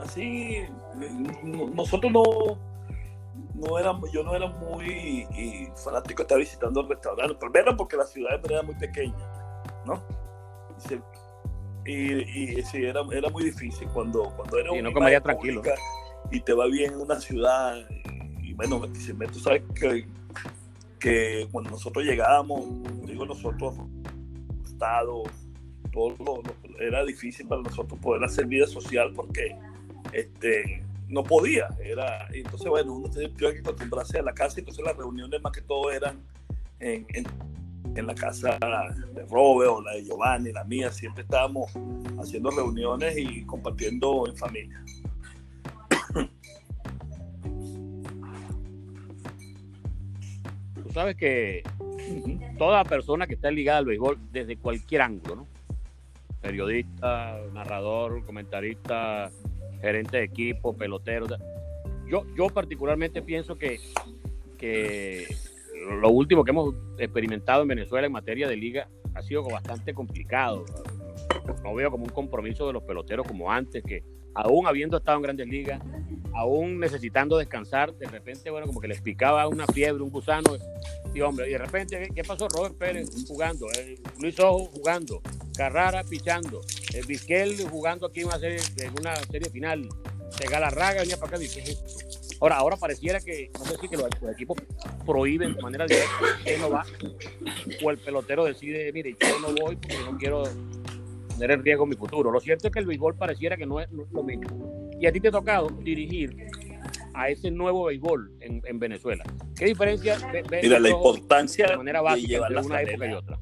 así, 0.00 0.64
nosotros 1.44 2.10
no, 2.10 2.58
no 3.54 3.78
éramos, 3.78 4.10
yo 4.12 4.22
no 4.22 4.34
era 4.34 4.48
muy 4.48 5.26
fanático 5.76 6.18
de 6.18 6.22
estar 6.22 6.38
visitando 6.38 6.80
el 6.80 6.88
restaurante. 6.88 7.34
Primero 7.34 7.76
porque 7.76 7.96
la 7.96 8.06
ciudad 8.06 8.40
era 8.44 8.62
muy 8.62 8.74
pequeña, 8.74 9.14
¿no? 9.84 10.02
Y, 11.86 12.62
sí, 12.62 12.84
era, 12.84 13.00
era 13.12 13.30
muy 13.30 13.44
difícil 13.44 13.88
cuando, 13.88 14.24
cuando 14.36 14.58
era 14.58 14.76
y 14.76 14.82
no 14.82 14.92
comería 14.92 15.20
tranquilo. 15.20 15.62
Y 16.30 16.40
te 16.40 16.52
va 16.52 16.66
bien 16.66 16.94
en 16.94 17.00
una 17.00 17.20
ciudad. 17.20 17.76
Y, 18.42 18.52
bueno, 18.54 18.82
tú 19.32 19.38
sabes 19.38 19.62
que, 19.74 20.06
que 20.98 21.48
cuando 21.52 21.70
nosotros 21.70 22.04
llegábamos, 22.04 22.64
digo 23.06 23.24
nosotros, 23.26 23.74
Estado, 24.64 25.22
todo 25.92 26.42
era 26.78 27.04
difícil 27.04 27.46
para 27.46 27.62
nosotros 27.62 27.98
poder 28.00 28.24
hacer 28.24 28.46
vida 28.46 28.66
social 28.66 29.12
porque 29.14 29.56
este, 30.12 30.82
no 31.08 31.22
podía. 31.22 31.68
Era, 31.82 32.28
entonces, 32.32 32.68
bueno, 32.68 32.94
uno 32.94 33.10
tenía 33.10 33.32
que 33.34 33.58
acostumbrarse 33.60 34.18
a 34.18 34.22
la 34.22 34.32
casa, 34.32 34.58
entonces 34.58 34.84
las 34.84 34.96
reuniones 34.96 35.40
más 35.42 35.52
que 35.52 35.62
todo 35.62 35.90
eran 35.90 36.20
en, 36.80 37.06
en, 37.14 37.24
la 37.94 38.14
casa 38.14 38.58
de 39.14 39.26
Robert 39.26 39.70
o 39.70 39.82
la 39.82 39.92
de 39.92 40.04
Giovanni, 40.04 40.52
la 40.52 40.64
mía, 40.64 40.90
siempre 40.92 41.22
estábamos 41.22 41.70
haciendo 42.20 42.50
reuniones 42.50 43.16
y 43.16 43.44
compartiendo 43.44 44.26
en 44.26 44.36
familia. 44.36 44.84
Tú 50.82 50.92
sabes 50.92 51.16
que 51.16 51.62
toda 52.58 52.84
persona 52.84 53.26
que 53.26 53.34
está 53.34 53.50
ligada 53.50 53.78
al 53.78 53.86
béisbol 53.86 54.18
desde 54.32 54.56
cualquier 54.56 55.02
ángulo, 55.02 55.36
¿no? 55.36 55.46
Periodista, 56.40 57.40
narrador, 57.52 58.24
comentarista, 58.24 59.30
gerente 59.80 60.18
de 60.18 60.24
equipo, 60.24 60.76
pelotero. 60.76 61.26
Yo, 62.06 62.24
yo 62.36 62.48
particularmente 62.48 63.20
pienso 63.20 63.56
que, 63.56 63.80
que 64.58 65.26
lo 65.86 66.10
último 66.10 66.44
que 66.44 66.50
hemos 66.50 66.74
experimentado 66.98 67.62
en 67.62 67.68
Venezuela 67.68 68.06
en 68.06 68.12
materia 68.12 68.48
de 68.48 68.56
liga 68.56 68.88
ha 69.14 69.22
sido 69.22 69.42
bastante 69.44 69.94
complicado. 69.94 70.64
No 71.62 71.74
veo 71.74 71.90
como 71.90 72.04
un 72.04 72.10
compromiso 72.10 72.66
de 72.66 72.72
los 72.72 72.82
peloteros 72.82 73.26
como 73.26 73.50
antes, 73.50 73.82
que 73.82 74.02
aún 74.34 74.66
habiendo 74.66 74.98
estado 74.98 75.16
en 75.16 75.22
grandes 75.22 75.48
ligas, 75.48 75.80
aún 76.34 76.78
necesitando 76.78 77.38
descansar, 77.38 77.94
de 77.94 78.06
repente, 78.06 78.50
bueno, 78.50 78.66
como 78.66 78.80
que 78.80 78.88
les 78.88 79.00
picaba 79.00 79.48
una 79.48 79.66
fiebre, 79.66 80.02
un 80.02 80.10
gusano, 80.10 80.56
y 81.14 81.20
hombre, 81.22 81.48
y 81.48 81.52
de 81.52 81.58
repente, 81.58 82.10
¿qué 82.14 82.22
pasó? 82.22 82.46
Robert 82.48 82.76
Pérez 82.76 83.08
jugando, 83.26 83.66
eh, 83.72 83.98
Luis 84.20 84.38
Ojo 84.40 84.66
jugando, 84.66 85.22
Carrara 85.56 86.04
pichando, 86.04 86.60
eh, 86.92 87.00
Vizquel 87.06 87.56
jugando 87.70 88.06
aquí 88.06 88.20
en 88.20 88.26
una 88.26 88.38
serie, 88.38 88.58
en 88.78 88.92
una 88.98 89.16
serie 89.16 89.50
final, 89.50 89.88
Galarraga 90.50 91.00
venía 91.00 91.16
para 91.16 91.36
acá, 91.36 91.44
y 91.44 91.48
¿qué 91.48 91.76
Ahora, 92.40 92.56
ahora 92.56 92.76
pareciera 92.76 93.20
que, 93.20 93.50
no 93.58 93.64
sé 93.64 93.76
si 93.78 93.88
que 93.88 93.96
los, 93.96 94.08
equipos 94.32 94.56
prohíben 95.04 95.54
de 95.54 95.62
manera 95.62 95.86
directa 95.86 96.10
que 96.44 96.58
no 96.58 96.70
va, 96.70 96.84
o 97.82 97.90
el 97.90 97.98
pelotero 97.98 98.44
decide, 98.44 98.92
mire, 98.92 99.16
yo 99.18 99.40
no 99.40 99.54
voy 99.54 99.76
porque 99.76 99.96
no 100.04 100.18
quiero 100.18 100.42
tener 101.38 101.52
en 101.52 101.64
riesgo 101.64 101.86
mi 101.86 101.96
futuro. 101.96 102.30
Lo 102.30 102.40
cierto 102.40 102.68
es 102.68 102.72
que 102.72 102.80
el 102.80 102.86
béisbol 102.86 103.16
pareciera 103.16 103.56
que 103.56 103.66
no 103.66 103.80
es, 103.80 103.90
lo 103.90 104.22
mismo. 104.22 104.90
Y 105.00 105.06
a 105.06 105.12
ti 105.12 105.20
te 105.20 105.28
ha 105.28 105.32
tocado 105.32 105.68
dirigir 105.82 106.36
a 107.14 107.30
ese 107.30 107.50
nuevo 107.50 107.84
béisbol 107.84 108.32
en, 108.40 108.78
Venezuela. 108.78 109.24
¿Qué 109.56 109.66
diferencia 109.66 110.18
Mira, 110.62 110.78
la 110.78 110.90
importancia 110.90 111.66
de, 111.68 111.76
manera 111.78 112.02
básica 112.02 112.48
de 112.48 112.56
una 112.56 112.82
época 112.82 113.06
y 113.06 113.12
otra? 113.14 113.38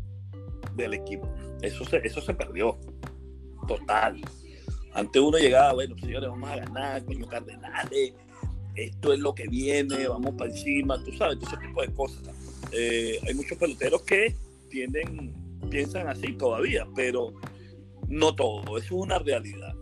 Del 0.76 0.94
equipo. 0.94 1.28
Eso 1.62 1.84
se, 1.84 1.98
eso 1.98 2.20
se 2.20 2.34
perdió. 2.34 2.78
Total. 3.66 4.20
Antes 4.92 5.20
uno 5.20 5.38
llegaba, 5.38 5.72
bueno, 5.72 5.96
señores, 5.98 6.30
vamos 6.30 6.48
a 6.48 6.56
ganar, 6.56 7.04
coño, 7.04 7.26
Cardenales, 7.26 8.14
esto 8.74 9.12
es 9.12 9.20
lo 9.20 9.34
que 9.34 9.46
viene, 9.48 10.08
vamos 10.08 10.34
para 10.36 10.50
encima, 10.50 11.02
tú 11.02 11.12
sabes, 11.12 11.38
todo 11.38 11.50
ese 11.50 11.66
tipo 11.66 11.82
de 11.82 11.92
cosas. 11.92 12.22
Eh, 12.72 13.18
hay 13.26 13.34
muchos 13.34 13.56
peloteros 13.58 14.02
que 14.02 14.34
tienen, 14.68 15.34
piensan 15.70 16.08
así 16.08 16.32
todavía, 16.32 16.86
pero 16.94 17.32
no 18.08 18.34
todo, 18.34 18.62
eso 18.76 18.78
es 18.78 18.90
una 18.90 19.18
realidad. 19.18 19.74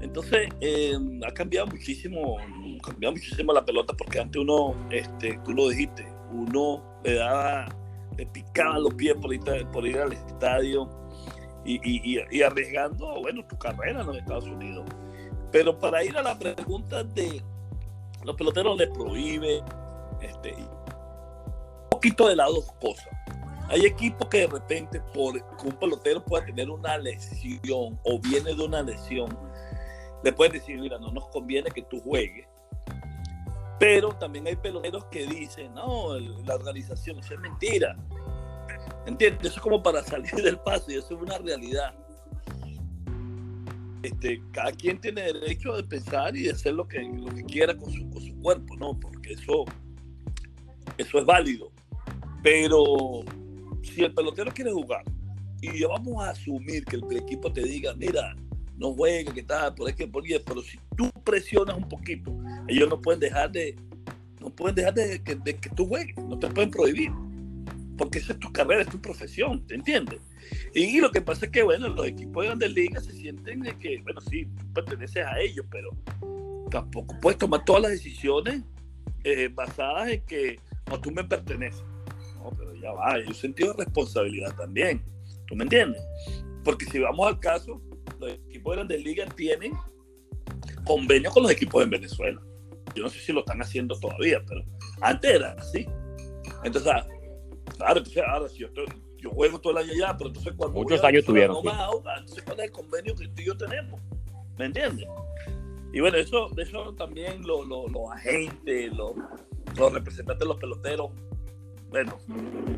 Entonces, 0.00 0.48
eh, 0.60 0.96
ha 1.26 1.32
cambiado 1.32 1.66
muchísimo, 1.66 2.36
cambiado 2.82 3.14
muchísimo 3.14 3.52
la 3.52 3.64
pelota 3.64 3.94
porque 3.96 4.20
antes 4.20 4.40
uno, 4.40 4.74
este, 4.90 5.38
tú 5.44 5.52
lo 5.52 5.68
dijiste, 5.68 6.06
uno 6.32 6.82
le 7.04 7.14
daba, 7.14 7.66
le 8.16 8.26
picaba 8.26 8.78
los 8.78 8.94
pies 8.94 9.14
por 9.20 9.34
ir, 9.34 9.40
por 9.72 9.86
ir 9.86 9.98
al 9.98 10.12
estadio 10.12 10.88
y, 11.64 11.76
y, 11.84 12.20
y, 12.30 12.42
arriesgando, 12.42 13.20
bueno, 13.20 13.44
tu 13.46 13.58
carrera 13.58 14.00
en 14.00 14.06
los 14.06 14.16
Estados 14.16 14.44
Unidos. 14.44 14.84
Pero 15.50 15.78
para 15.78 16.04
ir 16.04 16.16
a 16.16 16.22
la 16.22 16.38
pregunta 16.38 17.02
de 17.02 17.42
los 18.28 18.36
peloteros 18.36 18.76
le 18.76 18.86
prohíbe 18.88 19.62
este, 20.20 20.54
un 20.54 21.88
poquito 21.90 22.28
de 22.28 22.36
las 22.36 22.48
dos 22.48 22.70
cosas. 22.80 23.08
Hay 23.70 23.86
equipos 23.86 24.28
que 24.28 24.40
de 24.40 24.46
repente 24.46 25.00
por 25.14 25.34
un 25.64 25.72
pelotero 25.72 26.22
pueda 26.22 26.44
tener 26.44 26.68
una 26.68 26.98
lesión 26.98 27.98
o 28.04 28.20
viene 28.20 28.54
de 28.54 28.62
una 28.62 28.82
lesión, 28.82 29.36
le 30.22 30.32
pueden 30.32 30.52
decir, 30.52 30.78
mira, 30.78 30.98
no 30.98 31.10
nos 31.10 31.26
conviene 31.28 31.70
que 31.70 31.82
tú 31.82 32.00
juegues. 32.02 32.46
Pero 33.78 34.10
también 34.10 34.46
hay 34.46 34.56
peloteros 34.56 35.06
que 35.06 35.26
dicen, 35.26 35.72
no, 35.74 36.18
la 36.18 36.54
organización, 36.54 37.18
eso 37.20 37.32
es 37.34 37.40
mentira. 37.40 37.96
¿Entiendes? 39.06 39.46
Eso 39.46 39.56
es 39.56 39.62
como 39.62 39.82
para 39.82 40.02
salir 40.04 40.34
del 40.34 40.58
paso 40.58 40.90
y 40.90 40.96
eso 40.96 41.14
es 41.14 41.22
una 41.22 41.38
realidad. 41.38 41.94
Este, 44.02 44.40
cada 44.52 44.72
quien 44.72 45.00
tiene 45.00 45.22
derecho 45.22 45.76
de 45.76 45.82
pensar 45.82 46.36
y 46.36 46.44
de 46.44 46.50
hacer 46.50 46.74
lo 46.74 46.86
que, 46.86 47.02
lo 47.02 47.34
que 47.34 47.44
quiera 47.44 47.76
con 47.76 47.92
su, 47.92 48.08
con 48.10 48.22
su 48.22 48.34
cuerpo, 48.40 48.76
¿no? 48.76 48.98
Porque 48.98 49.32
eso, 49.32 49.64
eso 50.96 51.18
es 51.18 51.26
válido. 51.26 51.72
Pero 52.42 53.24
si 53.82 54.04
el 54.04 54.14
pelotero 54.14 54.52
quiere 54.52 54.72
jugar 54.72 55.04
y 55.60 55.82
vamos 55.84 56.24
a 56.24 56.30
asumir 56.30 56.84
que 56.84 56.96
el, 56.96 57.16
equipo 57.16 57.52
te 57.52 57.62
diga, 57.62 57.94
mira, 57.94 58.36
no 58.76 58.92
juegue, 58.94 59.32
que 59.32 59.42
tal, 59.42 59.74
por 59.74 59.92
que 59.94 60.06
por 60.06 60.22
pero 60.44 60.62
si 60.62 60.78
tú 60.96 61.10
presionas 61.24 61.76
un 61.76 61.88
poquito, 61.88 62.36
ellos 62.68 62.88
no 62.88 63.00
pueden 63.00 63.20
dejar 63.20 63.50
de, 63.50 63.76
no 64.40 64.50
pueden 64.50 64.76
dejar 64.76 64.94
de, 64.94 65.20
que, 65.20 65.70
tú 65.74 65.86
juegues, 65.86 66.16
no 66.16 66.38
te 66.38 66.48
pueden 66.48 66.70
prohibir, 66.70 67.10
porque 67.98 68.20
esa 68.20 68.32
es 68.32 68.38
tu 68.38 68.50
carrera, 68.52 68.82
es 68.82 68.88
tu 68.88 69.00
profesión, 69.00 69.66
¿te 69.66 69.74
entiendes? 69.74 70.20
Y, 70.74 71.00
lo 71.00 71.10
que 71.10 71.20
pasa 71.20 71.46
es 71.46 71.52
que, 71.52 71.62
bueno, 71.62 71.88
los 71.88 72.06
equipos 72.06 72.42
de 72.42 72.46
grandes 72.48 72.72
ligas 72.72 73.04
se 73.04 73.12
sienten 73.12 73.60
de 73.60 73.76
que, 73.76 74.00
bueno, 74.02 74.20
sí, 74.22 74.46
tú 74.56 74.72
perteneces 74.72 75.26
a 75.26 75.38
ellos, 75.40 75.66
pero 75.70 75.90
tampoco 76.70 77.18
puedes 77.20 77.38
tomar 77.38 77.64
todas 77.64 77.82
las 77.82 77.90
decisiones 77.90 78.62
eh, 79.24 79.50
basadas 79.52 80.08
en 80.08 80.22
que 80.22 80.58
no, 80.88 80.98
tú 81.00 81.10
me 81.10 81.24
perteneces 81.24 81.84
pero 82.56 82.74
ya 82.74 82.92
va, 82.92 83.14
hay 83.14 83.24
un 83.26 83.34
sentido 83.34 83.72
de 83.72 83.84
responsabilidad 83.84 84.54
también. 84.56 85.02
¿Tú 85.46 85.56
me 85.56 85.64
entiendes? 85.64 86.02
Porque 86.64 86.86
si 86.86 86.98
vamos 86.98 87.26
al 87.26 87.40
caso, 87.40 87.80
los 88.18 88.32
equipos 88.32 88.72
de 88.72 88.76
grandes 88.76 89.04
ligas 89.04 89.34
tienen 89.34 89.72
convenio 90.84 91.30
con 91.30 91.42
los 91.42 91.52
equipos 91.52 91.82
en 91.82 91.90
Venezuela. 91.90 92.40
Yo 92.94 93.02
no 93.02 93.10
sé 93.10 93.18
si 93.18 93.32
lo 93.32 93.40
están 93.40 93.60
haciendo 93.60 93.98
todavía, 93.98 94.42
pero 94.46 94.62
antes 95.00 95.30
era 95.30 95.52
así. 95.52 95.86
Entonces, 96.64 96.90
ah, 96.92 97.06
claro, 97.76 97.98
entonces 97.98 98.22
ahora 98.26 98.48
si 98.48 98.58
yo, 98.58 98.68
yo 99.18 99.30
juego 99.30 99.60
todo 99.60 99.72
el 99.78 99.84
año 99.84 99.92
allá, 99.92 100.16
pero 100.16 100.28
entonces 100.28 100.52
cuando... 100.56 100.78
Muchos 100.78 101.02
años 101.04 101.24
tuvieron. 101.24 101.56
entonces, 101.56 102.42
¿cuál 102.44 102.58
es 102.60 102.64
el 102.66 102.72
convenio 102.72 103.14
que 103.14 103.28
tú 103.28 103.42
y 103.42 103.46
yo 103.46 103.56
tenemos? 103.56 104.00
¿Me 104.56 104.66
entiendes? 104.66 105.06
Y 105.92 106.00
bueno, 106.00 106.16
eso, 106.18 106.50
eso 106.58 106.94
también 106.94 107.46
los 107.46 107.66
agentes, 108.12 108.92
los, 108.94 109.12
los 109.76 109.92
representantes 109.92 110.40
de 110.40 110.46
los 110.46 110.56
peloteros 110.56 111.10
bueno, 111.90 112.18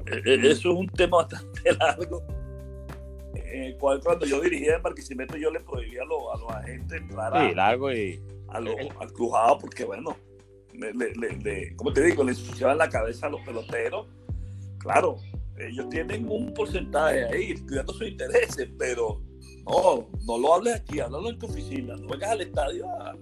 e, 0.07 0.31
e, 0.31 0.51
eso 0.51 0.71
es 0.71 0.79
un 0.79 0.89
tema 0.89 1.19
bastante 1.23 1.73
largo. 1.73 2.23
Eh, 3.35 3.77
cuando 3.79 4.27
yo 4.27 4.41
dirigía 4.41 4.77
en 4.77 4.83
Barquisimeto, 4.83 5.37
yo 5.37 5.51
le 5.51 5.61
prohibía 5.61 6.03
a 6.03 6.07
los, 6.07 6.23
a 6.33 6.39
los 6.39 6.51
agentes 6.51 7.01
entrar 7.01 7.37
a, 7.37 7.53
largo 7.53 7.93
y... 7.93 8.23
a 8.49 8.61
los, 8.61 8.75
al 9.01 9.13
crujado, 9.13 9.59
porque 9.59 9.85
bueno, 9.85 10.17
le, 10.73 10.93
le, 10.93 11.37
le, 11.37 11.77
como 11.77 11.93
te 11.93 12.03
digo, 12.03 12.23
le 12.23 12.31
ensuciaban 12.31 12.79
la 12.79 12.89
cabeza 12.89 13.27
a 13.27 13.31
los 13.31 13.41
peloteros. 13.43 14.07
Claro, 14.81 15.19
ellos 15.59 15.89
tienen 15.91 16.27
un 16.29 16.53
porcentaje 16.55 17.27
ahí, 17.27 17.55
cuidando 17.67 17.93
sus 17.93 18.09
intereses, 18.09 18.69
pero 18.79 19.21
no, 19.67 20.09
no 20.27 20.39
lo 20.39 20.55
hables 20.55 20.77
aquí, 20.77 21.01
háblalo 21.01 21.29
en 21.29 21.39
tu 21.39 21.47
oficina, 21.47 21.97
no 21.97 22.09
vengas 22.09 22.31
al 22.31 22.41
estadio 22.41 22.89
a, 22.89 23.15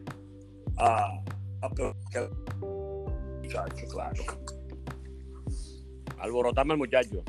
a, 0.78 1.22
a 1.62 1.68
muchacho, 3.42 3.86
claro. 3.90 4.22
Alborotame 6.18 6.72
al 6.72 6.78
muchacho. 6.78 7.22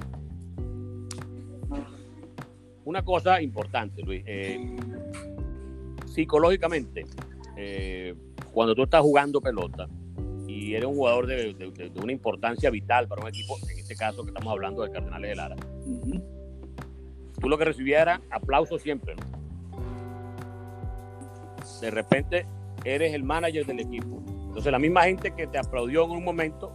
Una 2.86 3.04
cosa 3.04 3.42
importante, 3.42 4.02
Luis. 4.04 4.24
Eh, 4.26 4.76
psicológicamente, 6.06 7.06
eh, 7.58 8.16
cuando 8.52 8.76
tú 8.76 8.84
estás 8.84 9.02
jugando 9.02 9.42
pelota 9.42 9.88
y 10.60 10.76
eres 10.76 10.88
un 10.88 10.96
jugador 10.96 11.26
de, 11.26 11.94
una 12.02 12.12
importancia 12.12 12.70
vital 12.70 13.08
para 13.08 13.22
un 13.22 13.30
equipo, 13.30 13.58
en 13.72 13.80
este 13.80 13.96
caso 13.96 14.24
que 14.24 14.30
estamos 14.30 14.52
hablando 14.52 14.84
de 14.84 14.92
Cardenales 14.92 15.30
de 15.30 15.36
Lara, 15.36 15.56
tú 17.40 17.48
lo 17.48 17.58
que 17.58 17.66
recibías 17.66 18.02
era 18.02 18.22
aplauso 18.30 18.78
siempre. 18.78 19.16
De 21.80 21.92
repente 21.92 22.46
eres 22.84 23.14
el 23.14 23.24
manager 23.24 23.66
del 23.66 23.80
equipo. 23.80 24.22
Entonces 24.28 24.72
la 24.72 24.80
misma 24.80 25.04
gente 25.04 25.32
que 25.32 25.48
te 25.48 25.58
aplaudió 25.58 26.04
en 26.04 26.12
un 26.12 26.24
momento, 26.26 26.74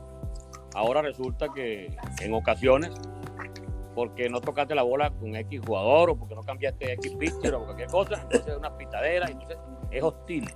ahora 0.74 1.02
resulta 1.02 1.48
que 1.54 1.94
en 2.22 2.32
ocasiones 2.32 2.92
porque 3.94 4.28
no 4.28 4.40
tocaste 4.40 4.74
la 4.74 4.82
bola 4.82 5.10
con 5.10 5.36
X 5.36 5.60
jugador 5.64 6.10
o 6.10 6.16
porque 6.16 6.34
no 6.34 6.42
cambiaste 6.42 6.94
X 6.94 7.14
pitcher 7.16 7.54
o 7.54 7.64
cualquier 7.64 7.88
cosa, 7.88 8.22
entonces 8.22 8.48
es 8.48 8.56
una 8.56 8.76
pitadera, 8.76 9.28
entonces 9.28 9.58
es 9.90 10.02
hostil. 10.02 10.50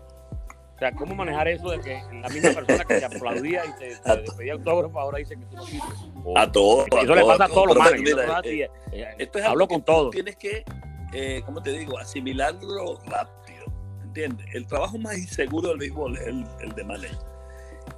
O 0.79 0.81
sea, 0.81 0.93
¿cómo 0.93 1.13
manejar 1.17 1.49
eso 1.49 1.71
de 1.71 1.81
que 1.81 2.01
la 2.23 2.29
misma 2.29 2.53
persona 2.53 2.85
que 2.85 3.01
te 3.01 3.05
aplaudía 3.05 3.65
y 3.67 3.73
te, 3.81 3.97
te, 3.97 4.33
pedía 4.37 4.53
autógrafo 4.53 5.01
ahora 5.01 5.19
dice 5.19 5.37
que 5.37 5.45
tú 5.47 5.57
no 5.57 5.67
sirves? 5.67 5.99
a 6.37 6.53
todos. 6.53 6.87
Eso 7.03 7.15
le 7.17 7.25
pasa 7.25 7.45
a 7.47 7.49
todos 7.49 7.67
los 7.67 7.77
managers. 7.77 8.21
Eh, 8.45 8.71
eh, 8.93 9.09
esto 9.19 9.39
es 9.41 9.45
hablo 9.45 9.67
con 9.67 9.83
todos. 9.85 10.13
Tienes 10.13 10.37
que, 10.37 10.65
eh, 11.13 11.43
¿cómo 11.45 11.61
te 11.61 11.73
digo? 11.73 11.99
Asimilarlo 11.99 13.01
rápido. 13.07 13.65
¿Entiendes? 14.05 14.47
El 14.55 14.69
trabajo 14.69 14.99
más 14.99 15.19
inseguro 15.19 15.71
del 15.71 15.79
béisbol 15.79 16.17
es 16.17 16.27
el, 16.29 16.47
el 16.61 16.73
de 16.73 16.85
manager. 16.85 17.19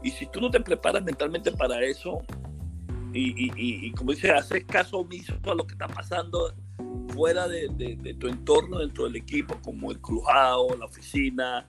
Y 0.02 0.10
si 0.12 0.24
tú 0.24 0.40
no 0.40 0.50
te 0.50 0.60
preparas 0.60 1.02
mentalmente 1.02 1.52
para 1.52 1.82
eso, 1.82 2.22
y, 3.12 3.92
como 3.92 4.12
dice, 4.12 4.30
haces 4.30 4.64
caso 4.64 5.00
omiso 5.00 5.34
a 5.44 5.54
lo 5.54 5.66
que 5.66 5.72
está 5.72 5.88
pasando 5.88 6.54
fuera 7.08 7.48
de, 7.48 7.68
tu 8.18 8.28
entorno, 8.28 8.78
dentro 8.78 9.04
del 9.04 9.16
equipo, 9.16 9.58
como 9.62 9.90
el 9.90 10.00
crujado, 10.00 10.76
la 10.78 10.86
oficina, 10.86 11.68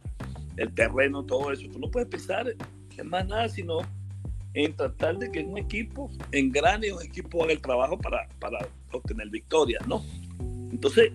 el 0.62 0.74
terreno, 0.74 1.24
todo 1.24 1.52
eso. 1.52 1.68
Tú 1.72 1.80
no 1.80 1.90
puedes 1.90 2.10
pensar 2.10 2.54
en 2.98 3.10
más 3.10 3.28
nada, 3.28 3.50
sino 3.50 3.80
en 4.54 4.76
tratar 4.76 5.18
de 5.18 5.32
que 5.32 5.42
un 5.42 5.58
equipo 5.58 6.10
engrane, 6.32 6.92
un 6.92 7.02
equipo 7.02 7.44
haga 7.44 7.54
el 7.54 7.62
trabajo 7.62 7.98
para, 7.98 8.28
para 8.40 8.60
obtener 8.92 9.30
victorias, 9.30 9.86
¿no? 9.88 10.04
Entonces, 10.72 11.12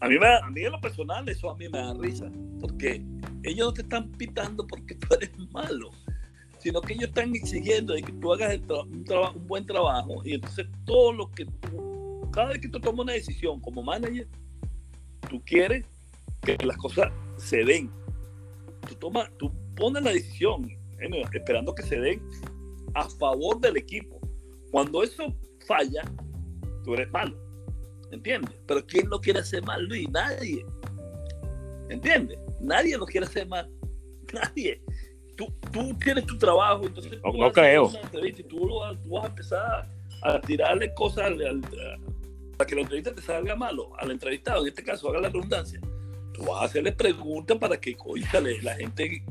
a 0.00 0.08
mí, 0.08 0.18
me, 0.18 0.26
a 0.26 0.50
mí 0.50 0.62
en 0.62 0.72
lo 0.72 0.80
personal 0.80 1.28
eso 1.28 1.50
a 1.50 1.56
mí 1.56 1.68
me 1.68 1.78
da 1.78 1.94
risa, 1.94 2.30
porque 2.60 3.02
ellos 3.42 3.68
no 3.68 3.72
te 3.72 3.82
están 3.82 4.10
pitando 4.12 4.66
porque 4.66 4.94
tú 4.96 5.14
eres 5.14 5.30
malo 5.52 5.90
sino 6.64 6.80
que 6.80 6.94
ellos 6.94 7.08
están 7.08 7.34
exigiendo 7.36 7.92
de 7.92 8.02
que 8.02 8.10
tú 8.12 8.32
hagas 8.32 8.58
un, 8.58 9.12
un, 9.36 9.46
buen 9.46 9.66
trabajo 9.66 10.22
y 10.24 10.32
entonces 10.32 10.66
todo 10.86 11.12
lo 11.12 11.30
que 11.30 11.44
tú, 11.44 12.26
cada 12.32 12.48
vez 12.48 12.58
que 12.58 12.68
tú 12.70 12.80
tomas 12.80 13.00
una 13.00 13.12
decisión 13.12 13.60
como 13.60 13.82
manager, 13.82 14.26
tú 15.28 15.42
quieres 15.44 15.84
que 16.40 16.56
las 16.64 16.78
cosas 16.78 17.12
se 17.36 17.64
den. 17.64 17.90
Tú, 18.88 18.94
tomas, 18.96 19.30
tú 19.38 19.52
pones 19.76 20.02
la 20.02 20.12
decisión 20.12 20.68
esperando 21.32 21.74
que 21.74 21.82
se 21.82 21.98
den 21.98 22.22
a 22.94 23.08
favor 23.08 23.60
del 23.60 23.76
equipo. 23.76 24.20
Cuando 24.70 25.02
eso 25.02 25.34
falla, 25.66 26.02
tú 26.84 26.94
eres 26.94 27.10
malo. 27.10 27.36
¿Entiendes? 28.10 28.54
Pero 28.66 28.86
¿quién 28.86 29.08
no 29.08 29.20
quiere 29.20 29.40
hacer 29.40 29.62
mal, 29.64 29.84
Luis? 29.86 30.08
Nadie. 30.10 30.64
¿Entiendes? 31.88 32.38
Nadie 32.60 32.96
lo 32.96 33.06
quiere 33.06 33.26
hacer 33.26 33.46
mal. 33.48 33.70
Nadie 34.32 34.80
tú, 35.36 35.52
tú 35.72 35.96
tienes 35.98 36.26
tu 36.26 36.38
trabajo, 36.38 36.86
entonces 36.86 37.20
tú 37.20 37.32
no, 37.38 37.52
creo. 37.52 37.90
y 38.22 38.42
tú, 38.44 38.80
vas 39.06 39.24
a 39.24 39.26
empezar 39.28 39.88
a 40.22 40.40
tirarle 40.40 40.92
cosas 40.94 41.32
para 42.56 42.68
que 42.68 42.74
la 42.74 42.82
entrevista 42.82 43.14
te 43.14 43.20
salga 43.20 43.54
malo 43.56 43.90
al 43.98 44.10
entrevistado, 44.10 44.62
en 44.62 44.68
este 44.68 44.82
caso 44.82 45.08
haga 45.08 45.20
la 45.20 45.28
redundancia. 45.28 45.80
Tú 46.34 46.42
vas 46.42 46.62
a 46.62 46.64
hacerle 46.64 46.92
preguntas 46.92 47.56
para 47.58 47.80
que 47.80 47.96
la 48.62 48.74
gente 48.74 49.24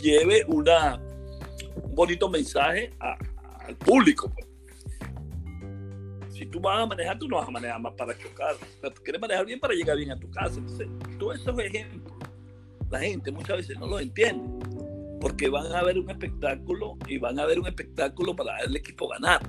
lleve 0.00 0.44
una, 0.46 1.00
un 1.82 1.94
bonito 1.94 2.28
mensaje 2.28 2.90
al 3.00 3.76
público. 3.76 4.30
Pues. 4.30 4.46
Si 6.34 6.46
tú 6.46 6.60
vas 6.60 6.82
a 6.82 6.86
manejar, 6.86 7.18
tú 7.18 7.26
no 7.26 7.36
vas 7.36 7.48
a 7.48 7.50
manejar 7.50 7.80
más 7.80 7.94
para 7.94 8.16
chocar. 8.16 8.54
O 8.82 8.90
tú 8.90 9.02
quieres 9.02 9.20
manejar 9.20 9.46
bien 9.46 9.58
para 9.58 9.74
llegar 9.74 9.96
bien 9.96 10.10
a 10.10 10.18
tu 10.18 10.30
casa. 10.30 10.58
Entonces, 10.58 10.88
todos 11.18 11.40
esos 11.40 11.58
ejemplos, 11.58 12.18
la 12.90 13.00
gente 13.00 13.32
muchas 13.32 13.56
veces 13.56 13.78
no 13.78 13.86
los 13.86 14.02
entiende 14.02 14.62
porque 15.22 15.48
van 15.48 15.72
a 15.72 15.84
ver 15.84 15.98
un 15.98 16.10
espectáculo 16.10 16.98
y 17.06 17.16
van 17.16 17.38
a 17.38 17.46
ver 17.46 17.60
un 17.60 17.68
espectáculo 17.68 18.34
para 18.34 18.58
el 18.58 18.74
equipo 18.74 19.08
ganar. 19.08 19.40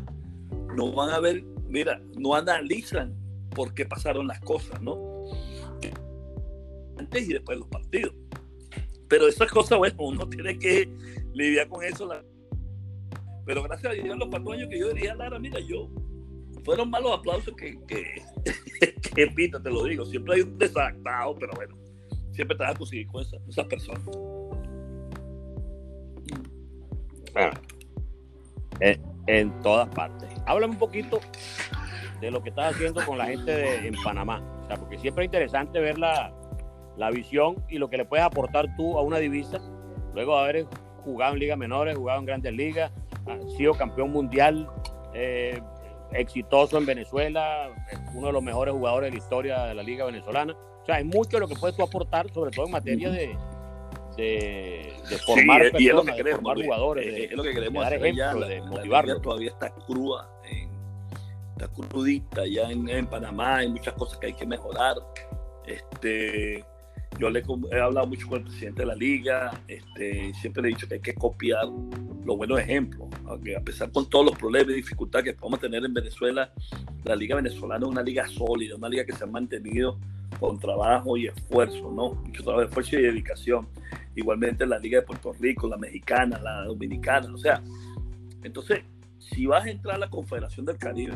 No 0.77 0.91
van 0.93 1.09
a 1.09 1.19
ver, 1.19 1.43
mira, 1.67 1.99
no 2.15 2.35
analizan 2.35 3.15
por 3.49 3.73
qué 3.73 3.83
pasaron 3.83 4.27
las 4.27 4.39
cosas, 4.39 4.79
¿no? 4.81 4.95
Antes 7.03 7.29
y 7.29 7.33
después 7.33 7.57
de 7.57 7.59
los 7.59 7.69
partidos. 7.69 8.13
Pero 9.07 9.27
esas 9.27 9.51
cosas, 9.51 9.77
bueno, 9.77 9.95
uno 9.99 10.27
tiene 10.27 10.57
que 10.57 10.89
lidiar 11.33 11.67
con 11.67 11.83
eso. 11.83 12.09
Pero 13.45 13.63
gracias 13.63 13.91
a 13.91 13.95
Dios, 13.95 14.17
los 14.17 14.29
cuatro 14.29 14.53
años 14.53 14.69
que 14.69 14.79
yo 14.79 14.89
diría, 14.93 15.15
Lara, 15.15 15.37
mira, 15.37 15.59
yo, 15.59 15.89
fueron 16.63 16.89
malos 16.89 17.19
aplausos 17.19 17.53
que, 17.55 17.77
que, 17.85 18.21
que 19.15 19.27
pita, 19.27 19.61
te 19.61 19.69
lo 19.69 19.83
digo. 19.83 20.05
Siempre 20.05 20.35
hay 20.35 20.41
un 20.41 20.57
desactado, 20.57 21.35
pero 21.35 21.53
bueno, 21.55 21.75
siempre 22.31 22.57
te 22.57 22.63
vas 22.63 22.73
a 22.73 22.77
conseguir 22.77 23.07
con 23.07 23.21
esas 23.21 23.65
personas. 23.67 24.01
En, 29.27 29.61
todas 29.61 29.89
partes. 29.89 30.29
Háblame 30.45 30.73
un 30.73 30.79
poquito 30.79 31.19
de 32.19 32.31
lo 32.31 32.41
que 32.41 32.49
estás 32.49 32.75
haciendo 32.75 33.05
con 33.05 33.17
la 33.17 33.25
gente 33.25 33.51
de, 33.51 33.87
en 33.87 33.95
Panamá. 34.03 34.41
O 34.63 34.67
sea, 34.67 34.77
porque 34.77 34.97
siempre 34.97 35.25
es 35.25 35.27
interesante 35.27 35.79
ver 35.79 35.97
la, 35.97 36.33
la 36.97 37.09
visión 37.11 37.63
y 37.69 37.77
lo 37.77 37.89
que 37.89 37.97
le 37.97 38.05
puedes 38.05 38.25
aportar 38.25 38.75
tú 38.75 38.97
a 38.97 39.01
una 39.01 39.17
divisa. 39.17 39.59
Luego 40.13 40.35
de 40.35 40.43
haber 40.43 40.65
jugado 41.03 41.33
en 41.33 41.39
ligas 41.39 41.57
menores, 41.57 41.97
jugado 41.97 42.19
en 42.19 42.25
grandes 42.25 42.53
ligas, 42.53 42.91
sido 43.57 43.73
campeón 43.73 44.11
mundial, 44.11 44.69
eh, 45.13 45.61
exitoso 46.11 46.77
en 46.77 46.85
Venezuela, 46.85 47.69
uno 48.13 48.27
de 48.27 48.33
los 48.33 48.43
mejores 48.43 48.73
jugadores 48.73 49.11
de 49.11 49.17
la 49.17 49.23
historia 49.23 49.63
de 49.65 49.75
la 49.75 49.83
liga 49.83 50.05
venezolana. 50.05 50.53
O 50.53 50.85
sea, 50.85 50.95
hay 50.95 51.03
mucho 51.03 51.39
lo 51.39 51.47
que 51.47 51.55
puedes 51.55 51.75
tú 51.75 51.83
aportar, 51.83 52.29
sobre 52.31 52.51
todo 52.51 52.65
en 52.65 52.71
materia 52.71 53.09
de, 53.09 53.35
de, 54.17 54.93
formar 55.25 55.71
personas, 55.71 56.17
de 56.17 56.35
formar 56.35 56.57
jugadores, 56.57 57.07
es, 57.07 57.31
lo 57.31 57.43
que 57.43 57.53
queremos 57.53 57.85
hacer 57.85 58.01
de 58.01 58.61
motivarlos. 58.61 59.21
todavía 59.21 59.49
está 59.49 59.73
cruda, 59.87 60.29
está 61.51 61.67
crudita 61.69 62.45
ya 62.45 62.69
en, 62.69 63.07
Panamá, 63.07 63.57
hay 63.57 63.69
muchas 63.69 63.93
cosas 63.93 64.19
que 64.19 64.27
hay 64.27 64.33
que 64.33 64.45
mejorar. 64.45 64.95
Este, 65.65 66.65
yo 67.19 67.29
le, 67.29 67.43
he 67.71 67.79
hablado 67.79 68.07
mucho 68.07 68.27
con 68.27 68.39
el 68.39 68.45
presidente 68.45 68.81
de 68.81 68.85
la 68.85 68.95
liga, 68.95 69.51
este, 69.67 70.33
siempre 70.35 70.63
le 70.63 70.69
he 70.69 70.71
dicho 70.71 70.87
que 70.87 70.95
hay 70.95 71.01
que 71.01 71.13
copiar 71.13 71.65
los 72.25 72.37
buenos 72.37 72.59
ejemplos, 72.59 73.07
aunque 73.25 73.55
a 73.55 73.61
pesar 73.61 73.91
con 73.91 74.09
todos 74.09 74.25
los 74.25 74.37
problemas 74.37 74.71
y 74.71 74.75
dificultades 74.75 75.25
que 75.25 75.33
podemos 75.33 75.59
tener 75.59 75.83
en 75.83 75.93
Venezuela, 75.93 76.51
la 77.03 77.15
liga 77.15 77.35
venezolana 77.35 77.85
es 77.85 77.91
una 77.91 78.01
liga 78.01 78.27
sólida, 78.27 78.75
una 78.75 78.89
liga 78.89 79.05
que 79.05 79.13
se 79.13 79.23
ha 79.23 79.27
mantenido 79.27 79.99
con 80.39 80.59
trabajo 80.59 81.17
y 81.17 81.27
esfuerzo, 81.27 81.91
¿no? 81.91 82.15
Mucho 82.15 82.43
trabajo, 82.43 82.63
esfuerzo 82.63 82.97
y 82.97 83.03
dedicación 83.03 83.67
igualmente 84.15 84.65
la 84.65 84.79
Liga 84.79 84.99
de 84.99 85.05
Puerto 85.05 85.33
Rico, 85.33 85.67
la 85.67 85.77
mexicana, 85.77 86.39
la 86.39 86.65
dominicana, 86.65 87.33
o 87.33 87.37
sea, 87.37 87.61
entonces, 88.43 88.81
si 89.17 89.45
vas 89.45 89.65
a 89.65 89.69
entrar 89.69 89.95
a 89.95 89.99
la 89.99 90.09
Confederación 90.09 90.65
del 90.65 90.77
Caribe, 90.77 91.13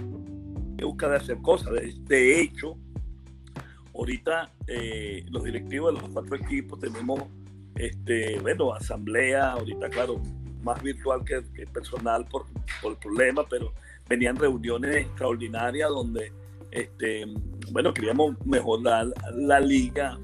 busca 0.83 1.09
de 1.09 1.17
hacer 1.17 1.37
cosas, 1.41 1.73
de, 1.73 2.41
hecho, 2.41 2.77
ahorita 3.97 4.51
eh, 4.67 5.25
los 5.29 5.43
directivos 5.43 5.93
de 5.93 6.01
los 6.01 6.09
cuatro 6.11 6.35
equipos 6.35 6.79
tenemos, 6.79 7.23
este, 7.75 8.39
bueno, 8.39 8.73
asamblea, 8.73 9.53
ahorita 9.53 9.89
claro, 9.89 10.21
más 10.61 10.81
virtual 10.81 11.23
que, 11.23 11.41
personal 11.67 12.25
por, 12.25 12.45
por, 12.81 12.93
el 12.93 12.97
problema, 12.97 13.45
pero 13.49 13.73
venían 14.07 14.35
reuniones 14.35 14.95
extraordinarias 14.95 15.89
donde, 15.89 16.31
este, 16.71 17.25
bueno, 17.71 17.93
queríamos 17.93 18.35
mejorar 18.45 19.07
la 19.35 19.59
liga 19.59 20.17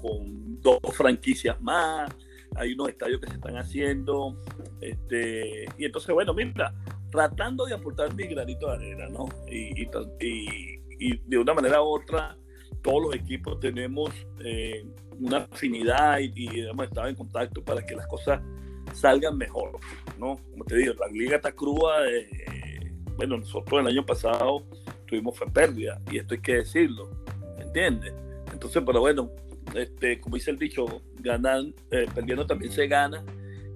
con 0.00 0.60
dos 0.60 0.80
franquicias 0.92 1.60
más, 1.60 2.10
hay 2.56 2.72
unos 2.72 2.88
estadios 2.88 3.20
que 3.20 3.28
se 3.28 3.34
están 3.34 3.56
haciendo, 3.56 4.36
este, 4.80 5.66
y 5.76 5.84
entonces, 5.84 6.14
bueno, 6.14 6.34
mira, 6.34 6.74
tratando 7.10 7.66
de 7.66 7.74
aportar 7.74 8.14
mi 8.14 8.26
granito 8.26 8.68
de 8.68 8.74
arena, 8.74 9.08
¿no? 9.08 9.28
Y, 9.50 9.86
de 11.26 11.38
una 11.38 11.54
manera 11.54 11.80
u 11.80 11.86
otra, 11.86 12.36
todos 12.82 13.02
los 13.02 13.14
equipos 13.14 13.58
tenemos 13.60 14.10
eh, 14.44 14.86
una 15.18 15.48
afinidad 15.50 16.18
y, 16.18 16.60
hemos 16.60 16.86
estado 16.86 17.08
en 17.08 17.14
contacto 17.14 17.62
para 17.62 17.84
que 17.84 17.94
las 17.94 18.06
cosas 18.06 18.40
salgan 18.94 19.36
mejor, 19.36 19.78
¿no? 20.18 20.38
Como 20.50 20.64
te 20.64 20.76
digo, 20.76 20.94
la 20.94 21.08
liga 21.08 21.36
está 21.36 21.52
cruda 21.52 22.02
de, 22.02 22.92
bueno, 23.16 23.36
nosotros 23.36 23.80
el 23.80 23.88
año 23.88 24.06
pasado 24.06 24.64
tuvimos 25.06 25.36
fue 25.36 25.50
pérdida, 25.50 26.00
y 26.10 26.18
esto 26.18 26.34
hay 26.34 26.40
que 26.40 26.54
decirlo, 26.56 27.10
¿entiendes? 27.58 28.12
Entonces, 28.52 28.82
pero 28.84 29.00
bueno, 29.00 29.30
este, 29.74 30.20
como 30.20 30.36
dice 30.36 30.50
el 30.50 30.58
dicho, 30.58 31.02
ganan, 31.20 31.74
eh, 31.90 32.06
perdiendo 32.14 32.46
también 32.46 32.72
se 32.72 32.86
gana, 32.86 33.24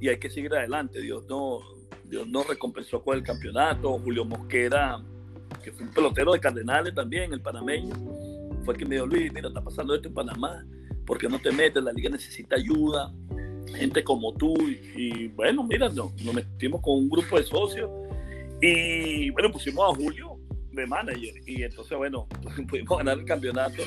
y 0.02 0.08
hay 0.08 0.18
que 0.18 0.28
seguir 0.28 0.52
adelante. 0.52 1.00
Dios 1.00 1.24
no, 1.28 1.60
Dios 2.04 2.26
nos 2.26 2.46
recompensó 2.48 3.02
con 3.02 3.16
el 3.16 3.22
campeonato. 3.22 3.98
Julio 4.00 4.24
Mosquera, 4.24 5.00
que 5.62 5.70
fue 5.70 5.86
un 5.86 5.92
pelotero 5.92 6.32
de 6.32 6.40
Cardenales 6.40 6.92
también, 6.92 7.32
el 7.32 7.40
panameño, 7.40 7.94
fue 8.64 8.76
que 8.76 8.84
me 8.84 8.96
dijo, 8.96 9.06
Luis, 9.06 9.32
mira, 9.32 9.48
está 9.48 9.62
pasando 9.62 9.94
esto 9.94 10.08
en 10.08 10.14
Panamá, 10.14 10.64
¿por 11.06 11.18
qué 11.18 11.28
no 11.28 11.38
te 11.38 11.52
metes? 11.52 11.82
La 11.82 11.92
liga 11.92 12.10
necesita 12.10 12.56
ayuda, 12.56 13.12
gente 13.74 14.02
como 14.04 14.34
tú. 14.34 14.54
Y, 14.96 15.28
bueno, 15.28 15.64
mira, 15.64 15.88
nos, 15.88 16.14
nos 16.22 16.34
metimos 16.34 16.80
con 16.80 16.98
un 16.98 17.08
grupo 17.08 17.36
de 17.38 17.44
socios 17.44 17.90
y 18.60 19.30
bueno, 19.30 19.50
pusimos 19.50 19.92
a 19.92 19.96
Julio 19.96 20.38
de 20.70 20.86
manager 20.86 21.34
y 21.46 21.62
entonces, 21.62 21.98
bueno, 21.98 22.28
pudimos 22.68 22.98
ganar 22.98 23.18
el 23.18 23.24
campeonato. 23.24 23.82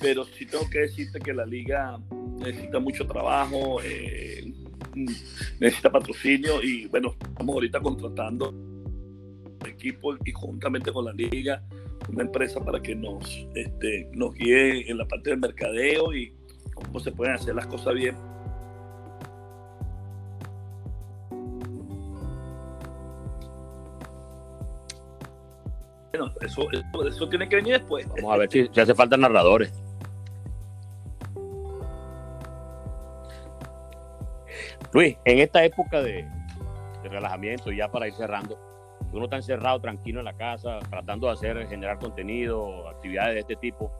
Pero 0.00 0.24
sí 0.24 0.46
tengo 0.46 0.68
que 0.68 0.80
decirte 0.80 1.20
que 1.20 1.32
la 1.32 1.46
liga 1.46 1.96
necesita 2.38 2.80
mucho 2.80 3.06
trabajo, 3.06 3.80
eh, 3.84 4.52
necesita 5.60 5.92
patrocinio 5.92 6.60
y 6.62 6.86
bueno, 6.86 7.14
estamos 7.20 7.54
ahorita 7.54 7.80
contratando 7.80 8.52
equipo 9.64 10.16
y 10.24 10.32
juntamente 10.32 10.92
con 10.92 11.04
la 11.04 11.12
liga 11.12 11.62
una 12.08 12.22
empresa 12.22 12.60
para 12.60 12.80
que 12.80 12.94
nos, 12.94 13.46
este, 13.54 14.08
nos 14.12 14.34
guíe 14.34 14.90
en 14.90 14.98
la 14.98 15.06
parte 15.06 15.30
del 15.30 15.38
mercadeo 15.38 16.14
y 16.14 16.34
cómo 16.74 17.00
se 17.00 17.12
pueden 17.12 17.34
hacer 17.34 17.54
las 17.54 17.66
cosas 17.66 17.94
bien. 17.94 18.16
Bueno, 26.10 26.32
eso, 26.42 26.68
eso, 27.08 27.28
tiene 27.28 27.48
que 27.48 27.56
venir 27.56 27.78
después. 27.78 28.06
Vamos 28.16 28.34
a 28.34 28.36
ver 28.38 28.50
si, 28.50 28.68
si 28.68 28.80
hace 28.80 28.94
falta 28.94 29.16
narradores. 29.16 29.72
Luis, 34.92 35.16
en 35.24 35.38
esta 35.38 35.64
época 35.64 36.02
de, 36.02 36.28
de 37.02 37.08
relajamiento, 37.08 37.72
ya 37.72 37.90
para 37.90 38.08
ir 38.08 38.14
cerrando, 38.14 38.58
uno 39.12 39.24
está 39.24 39.36
encerrado, 39.36 39.80
tranquilo 39.80 40.20
en 40.20 40.24
la 40.24 40.32
casa, 40.32 40.78
tratando 40.90 41.26
de 41.26 41.34
hacer, 41.34 41.68
generar 41.68 41.98
contenido, 41.98 42.88
actividades 42.88 43.34
de 43.34 43.40
este 43.40 43.56
tipo, 43.56 43.92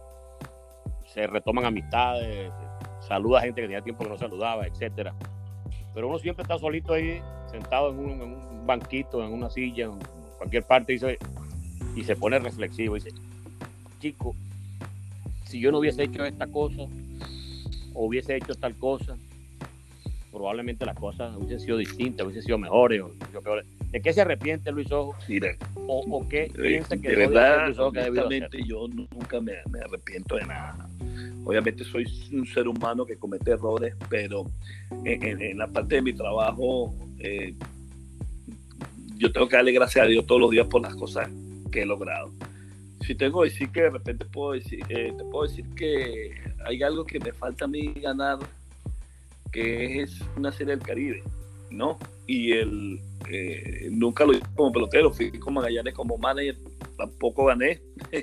se 1.07 1.27
retoman 1.27 1.67
amistades, 1.67 2.51
saluda 3.07 3.39
a 3.39 3.43
gente 3.43 3.61
que 3.61 3.67
tenía 3.67 3.83
tiempo 3.83 4.05
que 4.05 4.11
no 4.11 4.17
saludaba, 4.17 4.67
etcétera. 4.67 5.15
Pero 5.95 6.09
uno 6.09 6.19
siempre 6.19 6.43
está 6.43 6.59
solito 6.59 6.95
ahí, 6.95 7.21
sentado 7.51 7.91
en 7.91 7.99
un, 7.99 8.67
banquito, 8.67 9.23
en 9.23 9.33
una 9.33 9.51
silla, 9.51 9.87
en 9.87 9.99
cualquier 10.39 10.63
parte, 10.63 10.95
y 10.95 10.99
se, 10.99 11.19
y 11.95 12.05
se 12.05 12.17
pone 12.17 12.39
reflexivo, 12.39 12.95
dice, 12.95 13.11
chico, 13.99 14.35
si 15.45 15.61
yo 15.61 15.71
no 15.71 15.79
hubiese 15.79 16.05
hecho 16.05 16.25
esta 16.25 16.47
cosa, 16.47 16.83
o 17.95 18.07
hubiese 18.07 18.37
hecho 18.37 18.55
tal 18.55 18.75
cosa, 18.77 19.17
probablemente 20.31 20.87
las 20.87 20.97
cosas 20.97 21.37
hubiesen 21.37 21.61
sido 21.61 21.77
distintas, 21.77 22.25
hubiesen 22.25 22.45
sido 22.45 22.57
mejores 22.57 23.03
o, 23.03 23.11
o 23.37 23.43
peores. 23.43 23.67
¿De 23.93 24.01
qué 24.01 24.13
se 24.13 24.23
arrepiente 24.23 24.73
Luis 24.73 24.91
Ojo? 24.91 25.15
Mira, 25.29 25.55
¿O, 25.87 26.01
o 26.19 26.29
qué 26.29 26.51
piensa 26.57 26.97
que 26.97 27.09
de 27.11 27.17
verdad, 27.17 27.67
Luis 27.67 27.79
Ojo 27.79 27.93
que 27.93 28.01
honestamente, 28.01 28.59
yo 28.67 28.89
nunca 28.89 29.41
me, 29.41 29.53
me 29.71 29.81
arrepiento 29.81 30.37
de 30.37 30.47
nada. 30.47 30.89
Obviamente 31.45 31.85
soy 31.85 32.05
un 32.33 32.47
ser 32.47 32.69
humano 32.69 33.05
que 33.05 33.17
comete 33.17 33.51
errores, 33.51 33.95
pero 34.09 34.47
en, 35.05 35.23
en- 35.23 35.43
en 35.43 35.59
la 35.59 35.67
parte 35.67 35.97
de 35.97 36.03
mi 36.03 36.13
trabajo, 36.15 36.95
eh, 37.19 37.55
yo 39.19 39.31
tengo 39.31 39.49
que 39.49 39.57
darle 39.57 39.73
gracias 39.73 40.05
a 40.05 40.09
Dios 40.09 40.27
todos 40.27 40.41
los 40.41 40.51
días 40.51 40.67
por 40.69 40.81
las 40.83 40.95
cosas 40.97 41.29
que 41.71 41.83
he 41.83 41.87
logrado. 41.87 42.33
Si 43.07 43.15
tengo 43.15 43.43
que 43.43 43.51
decir 43.51 43.69
que 43.71 43.83
de 43.83 43.91
repente 43.91 44.25
puedo 44.25 44.53
decir, 44.53 44.81
eh, 44.89 45.13
te 45.17 45.25
puedo 45.25 45.47
decir 45.49 45.65
que 45.77 46.31
hay 46.65 46.83
algo 46.83 47.05
que 47.05 47.19
me 47.21 47.33
falta 47.33 47.65
a 47.65 47.69
mí 47.69 47.93
ganar, 48.01 48.39
que 49.51 50.01
es 50.03 50.19
una 50.37 50.51
serie 50.53 50.77
del 50.77 50.85
Caribe, 50.87 51.23
¿no? 51.73 51.99
Y 52.27 52.53
el, 52.53 53.01
eh, 53.29 53.89
nunca 53.91 54.25
lo 54.25 54.33
hice 54.33 54.43
como 54.55 54.73
pelotero, 54.73 55.11
fui 55.13 55.31
con 55.39 55.55
Magallanes 55.55 55.95
como 55.95 56.19
manager, 56.19 56.57
tampoco 56.97 57.47
gané. 57.47 57.81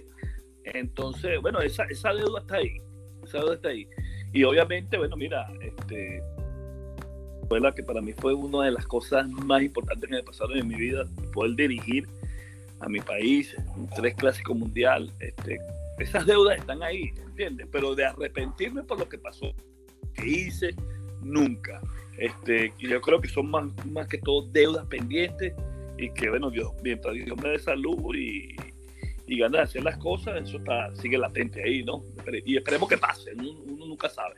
Entonces, 0.64 1.42
bueno, 1.42 1.60
esa, 1.62 1.84
esa 1.86 2.14
deuda 2.14 2.42
está 2.42 2.58
ahí, 2.58 2.82
esa 3.24 3.40
deuda 3.40 3.56
está 3.56 3.70
ahí. 3.70 3.88
Y 4.34 4.44
obviamente, 4.44 4.98
bueno, 4.98 5.16
mira, 5.16 5.48
este, 5.62 6.22
fue 7.48 7.60
la 7.60 7.74
que 7.74 7.84
para 7.84 8.02
mí 8.02 8.14
fue 8.14 8.34
una 8.34 8.66
de 8.66 8.72
las 8.72 8.86
cosas 8.86 9.28
más 9.28 9.64
importantes 9.64 10.08
que 10.08 10.16
me 10.16 10.24
pasaron 10.24 10.58
en 10.58 10.68
mi 10.68 10.76
vida, 10.76 11.06
poder 11.34 11.56
dirigir 11.56 12.08
a 12.80 12.88
mi 12.88 13.00
país, 13.00 13.56
tres 13.96 14.16
clásicos 14.16 14.56
mundial, 14.56 15.12
este, 15.20 15.60
esas 15.98 16.26
deudas 16.26 16.60
están 16.60 16.82
ahí, 16.84 17.12
¿entiendes? 17.26 17.68
Pero 17.72 17.96
de 17.96 18.06
arrepentirme 18.06 18.84
por 18.84 19.00
lo 19.00 19.10
que 19.10 19.18
pasó, 19.18 19.54
que 20.14 20.28
hice, 20.28 20.76
nunca. 21.22 21.82
Este, 22.20 22.74
yo 22.78 23.00
creo 23.00 23.22
que 23.22 23.30
son 23.30 23.50
más, 23.50 23.66
más 23.86 24.08
que 24.08 24.18
todo 24.18 24.46
deudas 24.52 24.86
pendientes 24.88 25.54
y 25.98 26.10
que, 26.12 26.30
bueno, 26.30 26.52
Dios, 26.52 26.72
mientras 26.84 27.14
Dios 27.14 27.38
me 27.42 27.50
dé 27.50 27.60
salud 27.60 28.14
y, 28.14 28.56
y 29.26 29.40
ganas 29.40 29.60
de 29.60 29.64
hacer 29.64 29.84
las 29.84 29.98
cosas, 29.98 30.42
eso 30.42 30.58
está, 30.58 30.94
sigue 30.96 31.18
latente 31.18 31.64
ahí, 31.64 31.84
¿no? 31.84 32.04
Y 32.46 32.58
esperemos 32.58 32.90
que 32.90 32.98
pase, 32.98 33.32
uno, 33.38 33.52
uno 33.68 33.86
nunca 33.86 34.10
sabe. 34.10 34.36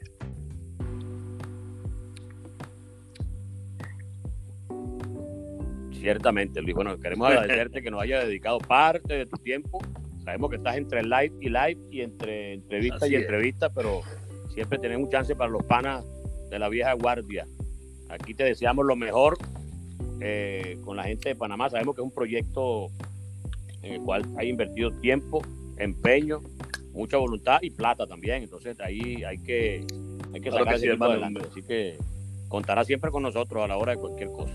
Ciertamente, 5.94 6.62
Luis. 6.62 6.74
Bueno, 6.76 7.00
queremos 7.00 7.28
agradecerte 7.30 7.82
que 7.82 7.92
nos 7.92 8.02
haya 8.02 8.26
dedicado 8.26 8.58
parte 8.60 9.14
de 9.14 9.26
tu 9.28 9.38
tiempo. 9.38 9.80
Sabemos 10.24 10.50
que 10.50 10.56
estás 10.58 10.78
entre 10.78 11.04
live 11.04 11.34
y 11.40 11.50
live 11.50 11.78
y 11.92 12.02
entre 12.02 12.54
entrevista 12.54 13.06
Así 13.06 13.14
y 13.14 13.16
es. 13.16 13.22
entrevista, 13.22 13.72
pero 13.72 14.02
siempre 14.50 14.80
tenemos 14.80 15.06
un 15.06 15.12
chance 15.12 15.36
para 15.36 15.50
los 15.52 15.64
panas 15.66 16.04
de 16.50 16.60
la 16.60 16.70
vieja 16.70 16.94
guardia. 16.94 17.46
Aquí 18.12 18.34
te 18.34 18.44
deseamos 18.44 18.86
lo 18.86 18.96
mejor 18.96 19.38
eh, 20.20 20.78
con 20.84 20.98
la 20.98 21.04
gente 21.04 21.30
de 21.30 21.36
Panamá. 21.36 21.70
Sabemos 21.70 21.96
que 21.96 22.02
es 22.02 22.06
un 22.06 22.14
proyecto 22.14 22.88
en 23.82 23.94
el 23.94 24.02
cual 24.02 24.26
hay 24.38 24.50
invertido 24.50 24.92
tiempo, 25.00 25.42
empeño, 25.78 26.42
mucha 26.94 27.18
voluntad 27.18 27.60
y 27.62 27.72
plata 27.72 28.06
también. 28.06 28.44
Entonces 28.44 28.80
ahí 28.80 29.24
hay 29.24 29.38
que, 29.40 29.86
hay 30.34 30.42
que 30.42 30.50
Claro 30.50 30.66
sacar 30.66 30.74
que 30.76 30.80
sí, 30.80 30.88
equipo 30.88 31.06
hermano. 31.06 31.12
adelante. 31.26 31.42
Así 31.50 31.64
que 31.64 31.98
contará 32.48 32.84
siempre 32.84 33.12
con 33.12 33.24
nosotros 33.24 33.64
a 33.64 33.68
la 33.68 33.78
hora 33.78 33.94
de 33.94 33.98
cualquier 33.98 34.30
cosa. 34.30 34.54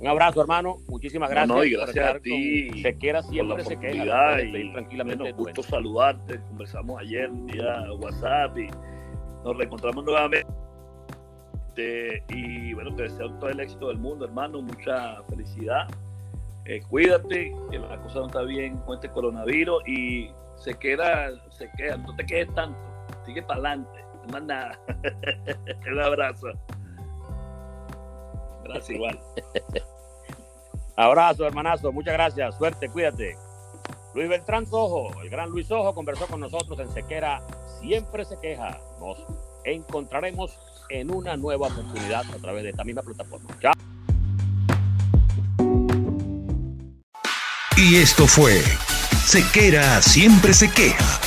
Un 0.00 0.06
abrazo, 0.06 0.40
hermano. 0.40 0.78
Muchísimas 0.88 1.28
gracias. 1.28 1.56
no, 1.56 1.64
y 1.64 1.72
gracias 1.72 2.14
a 2.14 2.18
ti 2.20 2.70
con 2.82 3.26
por 3.26 3.58
la 3.58 3.64
siempre 3.64 3.64
se 3.64 3.76
pedir 3.76 4.72
tranquilamente 4.72 5.22
bueno, 5.24 5.36
gusto 5.36 5.62
saludarte, 5.62 6.40
conversamos 6.48 7.00
ayer 7.00 7.28
vía 7.30 7.92
WhatsApp 7.98 8.56
y 8.56 8.68
nos 9.44 9.56
reencontramos 9.56 10.04
nuevamente. 10.04 10.59
Este, 11.80 12.24
y 12.28 12.74
bueno, 12.74 12.94
te 12.94 13.04
deseo 13.04 13.32
todo 13.34 13.50
el 13.50 13.60
éxito 13.60 13.88
del 13.88 13.98
mundo, 13.98 14.24
hermano, 14.24 14.60
mucha 14.62 15.22
felicidad. 15.28 15.88
Eh, 16.66 16.82
cuídate, 16.88 17.54
que 17.70 17.78
la 17.78 18.00
cosa 18.02 18.20
no 18.20 18.26
está 18.26 18.42
bien 18.42 18.76
con 18.78 18.96
este 18.96 19.08
coronavirus 19.10 19.82
y 19.88 20.30
se 20.56 20.74
queda, 20.74 21.30
se 21.50 21.70
queda, 21.76 21.96
no 21.96 22.14
te 22.16 22.26
quedes 22.26 22.54
tanto, 22.54 22.78
sigue 23.24 23.42
para 23.42 23.60
adelante, 23.60 24.04
no 24.26 24.32
más 24.32 24.42
nada. 24.42 24.80
Un 25.90 26.00
abrazo. 26.00 26.48
Gracias 28.64 28.90
igual. 28.90 29.18
Abrazo, 30.96 31.46
hermanazo. 31.46 31.92
Muchas 31.92 32.12
gracias. 32.12 32.58
Suerte, 32.58 32.90
cuídate. 32.90 33.36
Luis 34.14 34.28
Beltrán 34.28 34.66
Sojo, 34.66 35.18
el 35.22 35.30
gran 35.30 35.48
Luis 35.48 35.68
Sojo, 35.68 35.94
conversó 35.94 36.26
con 36.26 36.40
nosotros 36.40 36.78
en 36.78 36.90
Sequera. 36.90 37.42
Siempre 37.80 38.24
se 38.26 38.38
queja. 38.38 38.78
Nos 39.00 39.24
encontraremos 39.64 40.58
en 40.90 41.14
una 41.14 41.36
nueva 41.36 41.68
oportunidad 41.68 42.24
a 42.32 42.38
través 42.38 42.64
de 42.64 42.70
esta 42.70 42.84
misma 42.84 43.02
plataforma. 43.02 43.48
Chao. 43.60 43.72
Y 47.76 47.96
esto 47.96 48.26
fue 48.26 48.62
Sequera 49.24 50.02
siempre 50.02 50.52
se 50.52 50.70
queja 50.70 51.20